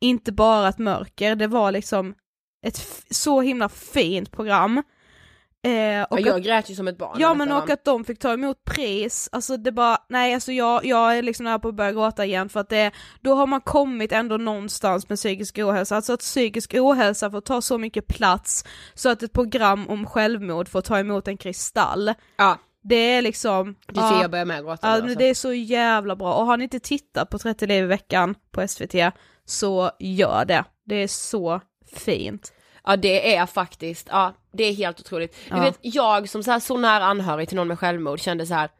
[0.00, 2.14] inte bara ett mörker, det var liksom
[2.66, 4.82] ett så himla fint program.
[5.62, 7.16] Eh, och Och att- jag grät ju som ett barn.
[7.20, 10.84] Ja men och att de fick ta emot pris, alltså det bara, nej alltså jag,
[10.84, 12.90] jag är liksom nära på att börja gråta igen för att det,
[13.20, 17.60] då har man kommit ändå någonstans med psykisk ohälsa, alltså att psykisk ohälsa får ta
[17.62, 22.14] så mycket plats så att ett program om självmord får ta emot en kristall.
[22.36, 25.18] Ja, Det är liksom, det ser jag börjar med gråta ja, alltså.
[25.18, 28.34] det är så jävla bra, och har ni inte tittat på 30 liv i veckan
[28.50, 28.94] på SVT
[29.44, 31.60] så gör det, det är så
[31.96, 32.52] fint.
[32.84, 35.36] Ja det är faktiskt, ja det är helt otroligt.
[35.48, 35.60] Du Ja.
[35.62, 38.70] vet jag som så, här, så nära anhörig till någon med självmord kände så här.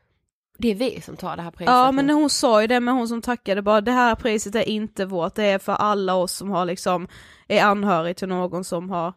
[0.58, 2.12] det är vi som tar det här priset Ja men nu.
[2.12, 5.34] hon sa ju det med hon som tackade bara det här priset är inte vårt,
[5.34, 7.08] det är för alla oss som har liksom,
[7.48, 9.12] är anhörig till någon som har,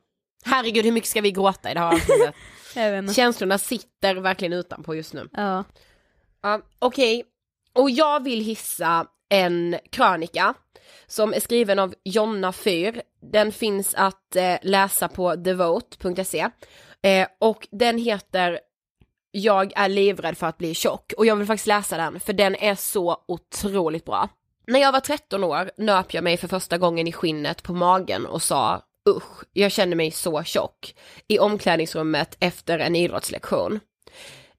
[0.46, 2.36] Herregud hur mycket ska vi gråta i det här avsnittet?
[3.16, 5.30] Känslorna sitter verkligen utanpå just nu.
[5.34, 5.64] Ja.
[6.42, 7.24] Ja, Okej,
[7.74, 10.54] och jag vill hissa en krönika
[11.08, 13.02] som är skriven av Jonna Fyr.
[13.32, 16.50] Den finns att eh, läsa på devote.se
[17.02, 18.60] eh, och den heter
[19.32, 22.56] Jag är livrädd för att bli tjock och jag vill faktiskt läsa den för den
[22.56, 24.30] är så otroligt bra.
[24.68, 28.26] När jag var 13 år nöp jag mig för första gången i skinnet på magen
[28.26, 30.96] och sa usch, jag känner mig så tjock
[31.28, 33.80] i omklädningsrummet efter en idrottslektion.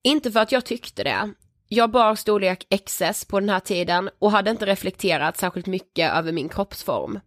[0.02, 1.34] Inte för att jag tyckte det.
[1.68, 6.32] Jag bar storlek XS på den här tiden och hade inte reflekterat särskilt mycket över
[6.32, 7.20] min kroppsform.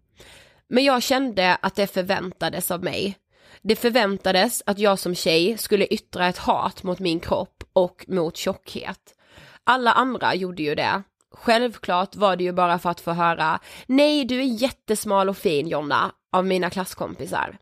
[0.70, 3.18] Men jag kände att det förväntades av mig.
[3.62, 8.38] Det förväntades att jag som tjej skulle yttra ett hat mot min kropp och mot
[8.38, 9.16] tjockhet.
[9.64, 11.04] Alla andra gjorde ju det.
[11.32, 15.68] Självklart var det ju bara för att få höra Nej, du är jättesmal och fin
[15.68, 17.58] Jonna av mina klasskompisar.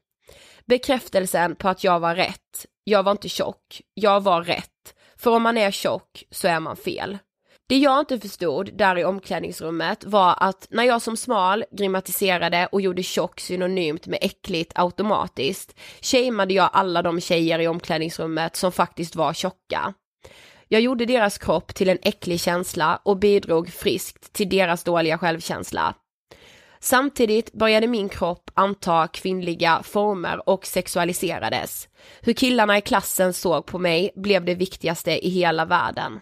[0.65, 2.65] Bekräftelsen på att jag var rätt.
[2.83, 3.81] Jag var inte tjock.
[3.93, 4.74] Jag var rätt.
[5.17, 7.17] För om man är tjock så är man fel.
[7.67, 12.81] Det jag inte förstod där i omklädningsrummet var att när jag som smal grimatiserade och
[12.81, 19.15] gjorde tjock synonymt med äckligt automatiskt shameade jag alla de tjejer i omklädningsrummet som faktiskt
[19.15, 19.93] var tjocka.
[20.67, 25.95] Jag gjorde deras kropp till en äcklig känsla och bidrog friskt till deras dåliga självkänsla.
[26.79, 31.87] Samtidigt började min kropp anta kvinnliga former och sexualiserades.
[32.21, 36.19] Hur killarna i klassen såg på mig blev det viktigaste i hela världen.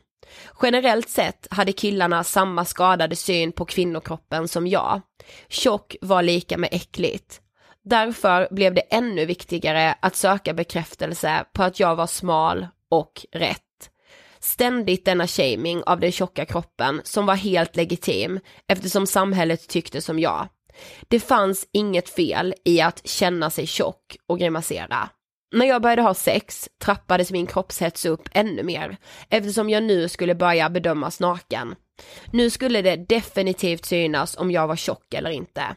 [0.62, 5.01] Generellt sett hade killarna samma skadade syn på kvinnokroppen som jag.
[5.49, 7.39] Tjock var lika med äckligt.
[7.86, 13.60] Därför blev det ännu viktigare att söka bekräftelse på att jag var smal och rätt.
[14.44, 20.20] Ständigt denna shaming av den tjocka kroppen som var helt legitim eftersom samhället tyckte som
[20.20, 20.48] jag.
[21.08, 25.10] Det fanns inget fel i att känna sig tjock och grimasera.
[25.56, 28.98] När jag började ha sex trappades min kroppshets upp ännu mer
[29.30, 31.76] eftersom jag nu skulle börja bedömas naken.
[32.32, 35.76] Nu skulle det definitivt synas om jag var tjock eller inte.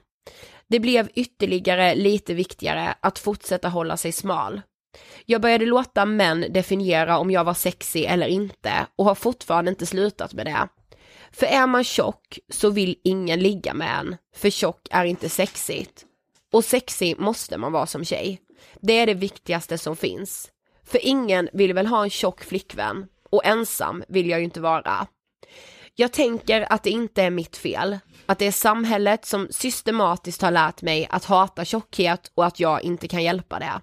[0.69, 4.63] Det blev ytterligare lite viktigare att fortsätta hålla sig smal.
[5.27, 9.87] Jag började låta män definiera om jag var sexig eller inte och har fortfarande inte
[9.87, 10.69] slutat med det.
[11.33, 16.05] För är man tjock så vill ingen ligga med en, för tjock är inte sexigt.
[16.53, 18.41] Och sexig måste man vara som tjej.
[18.81, 20.49] Det är det viktigaste som finns.
[20.87, 25.07] För ingen vill väl ha en tjock flickvän och ensam vill jag ju inte vara.
[25.95, 30.51] Jag tänker att det inte är mitt fel, att det är samhället som systematiskt har
[30.51, 33.81] lärt mig att hata tjockhet och att jag inte kan hjälpa det.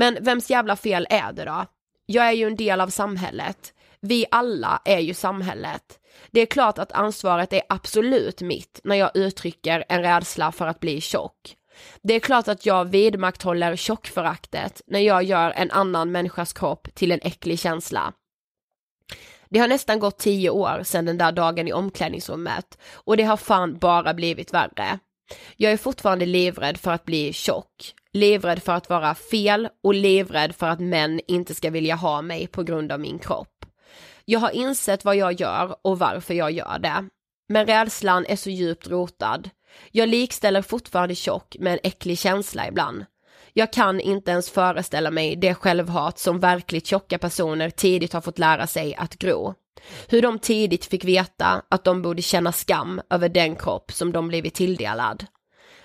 [0.00, 1.66] Men vems jävla fel är det då?
[2.06, 3.74] Jag är ju en del av samhället.
[4.00, 5.98] Vi alla är ju samhället.
[6.30, 10.80] Det är klart att ansvaret är absolut mitt när jag uttrycker en rädsla för att
[10.80, 11.56] bli tjock.
[12.02, 17.12] Det är klart att jag vidmakthåller tjockföraktet när jag gör en annan människas kropp till
[17.12, 18.12] en äcklig känsla.
[19.48, 23.36] Det har nästan gått tio år sedan den där dagen i omklädningsrummet och det har
[23.36, 24.98] fan bara blivit värre.
[25.56, 30.54] Jag är fortfarande livrädd för att bli tjock, livrädd för att vara fel och livrädd
[30.54, 33.66] för att män inte ska vilja ha mig på grund av min kropp.
[34.24, 37.08] Jag har insett vad jag gör och varför jag gör det.
[37.48, 39.50] Men rädslan är så djupt rotad.
[39.90, 43.04] Jag likställer fortfarande tjock med en äcklig känsla ibland.
[43.52, 48.38] Jag kan inte ens föreställa mig det självhat som verkligt tjocka personer tidigt har fått
[48.38, 49.54] lära sig att gro.
[50.08, 54.28] Hur de tidigt fick veta att de borde känna skam över den kropp som de
[54.28, 55.26] blivit tilldelad.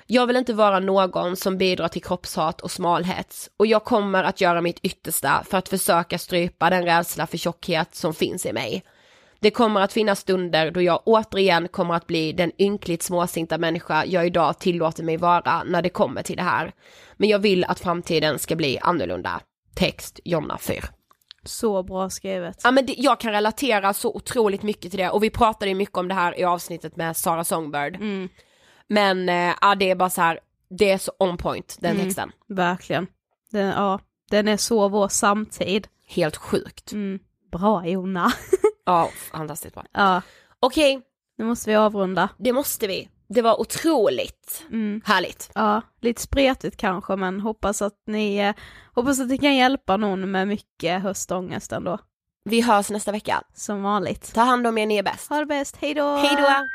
[0.07, 4.41] Jag vill inte vara någon som bidrar till kroppshat och smalhets och jag kommer att
[4.41, 8.83] göra mitt yttersta för att försöka strypa den rädsla för tjockhet som finns i mig.
[9.39, 14.05] Det kommer att finnas stunder då jag återigen kommer att bli den ynkligt småsinta människa
[14.05, 16.71] jag idag tillåter mig vara när det kommer till det här.
[17.17, 19.41] Men jag vill att framtiden ska bli annorlunda.
[19.75, 20.85] Text Jonna Fyr.
[21.43, 22.61] Så bra skrivet.
[22.63, 25.75] Ja men det, jag kan relatera så otroligt mycket till det och vi pratade ju
[25.75, 27.95] mycket om det här i avsnittet med Sara Songbird.
[27.95, 28.29] Mm.
[28.89, 32.05] Men äh, ja, det är bara så här, det är så on point den Mm.
[32.05, 32.31] texten.
[32.47, 33.07] Verkligen.
[33.51, 33.99] Den, ja,
[34.31, 35.87] den är så vår samtid.
[36.07, 36.91] Helt sjukt.
[36.91, 37.19] Mm.
[37.51, 38.31] Bra Jonna.
[38.87, 39.83] Ja, fantastiskt bra.
[39.91, 40.21] ja,
[40.59, 41.01] Okej,
[41.37, 42.29] nu måste vi avrunda.
[42.37, 43.09] det måste vi.
[43.29, 45.01] Det var otroligt Mm.
[45.05, 45.49] härligt.
[45.55, 48.53] Ja, lite spretigt kanske men hoppas att ni, eh,
[48.93, 51.97] hoppas att det kan hjälpa någon med mycket höstångest ändå.
[52.43, 53.41] Vi hörs nästa vecka.
[53.53, 54.33] Som vanligt.
[54.33, 55.29] Ta hand om er, ni är bäst.
[55.29, 56.15] Ha det bäst, hejdå!
[56.15, 56.67] Hej då!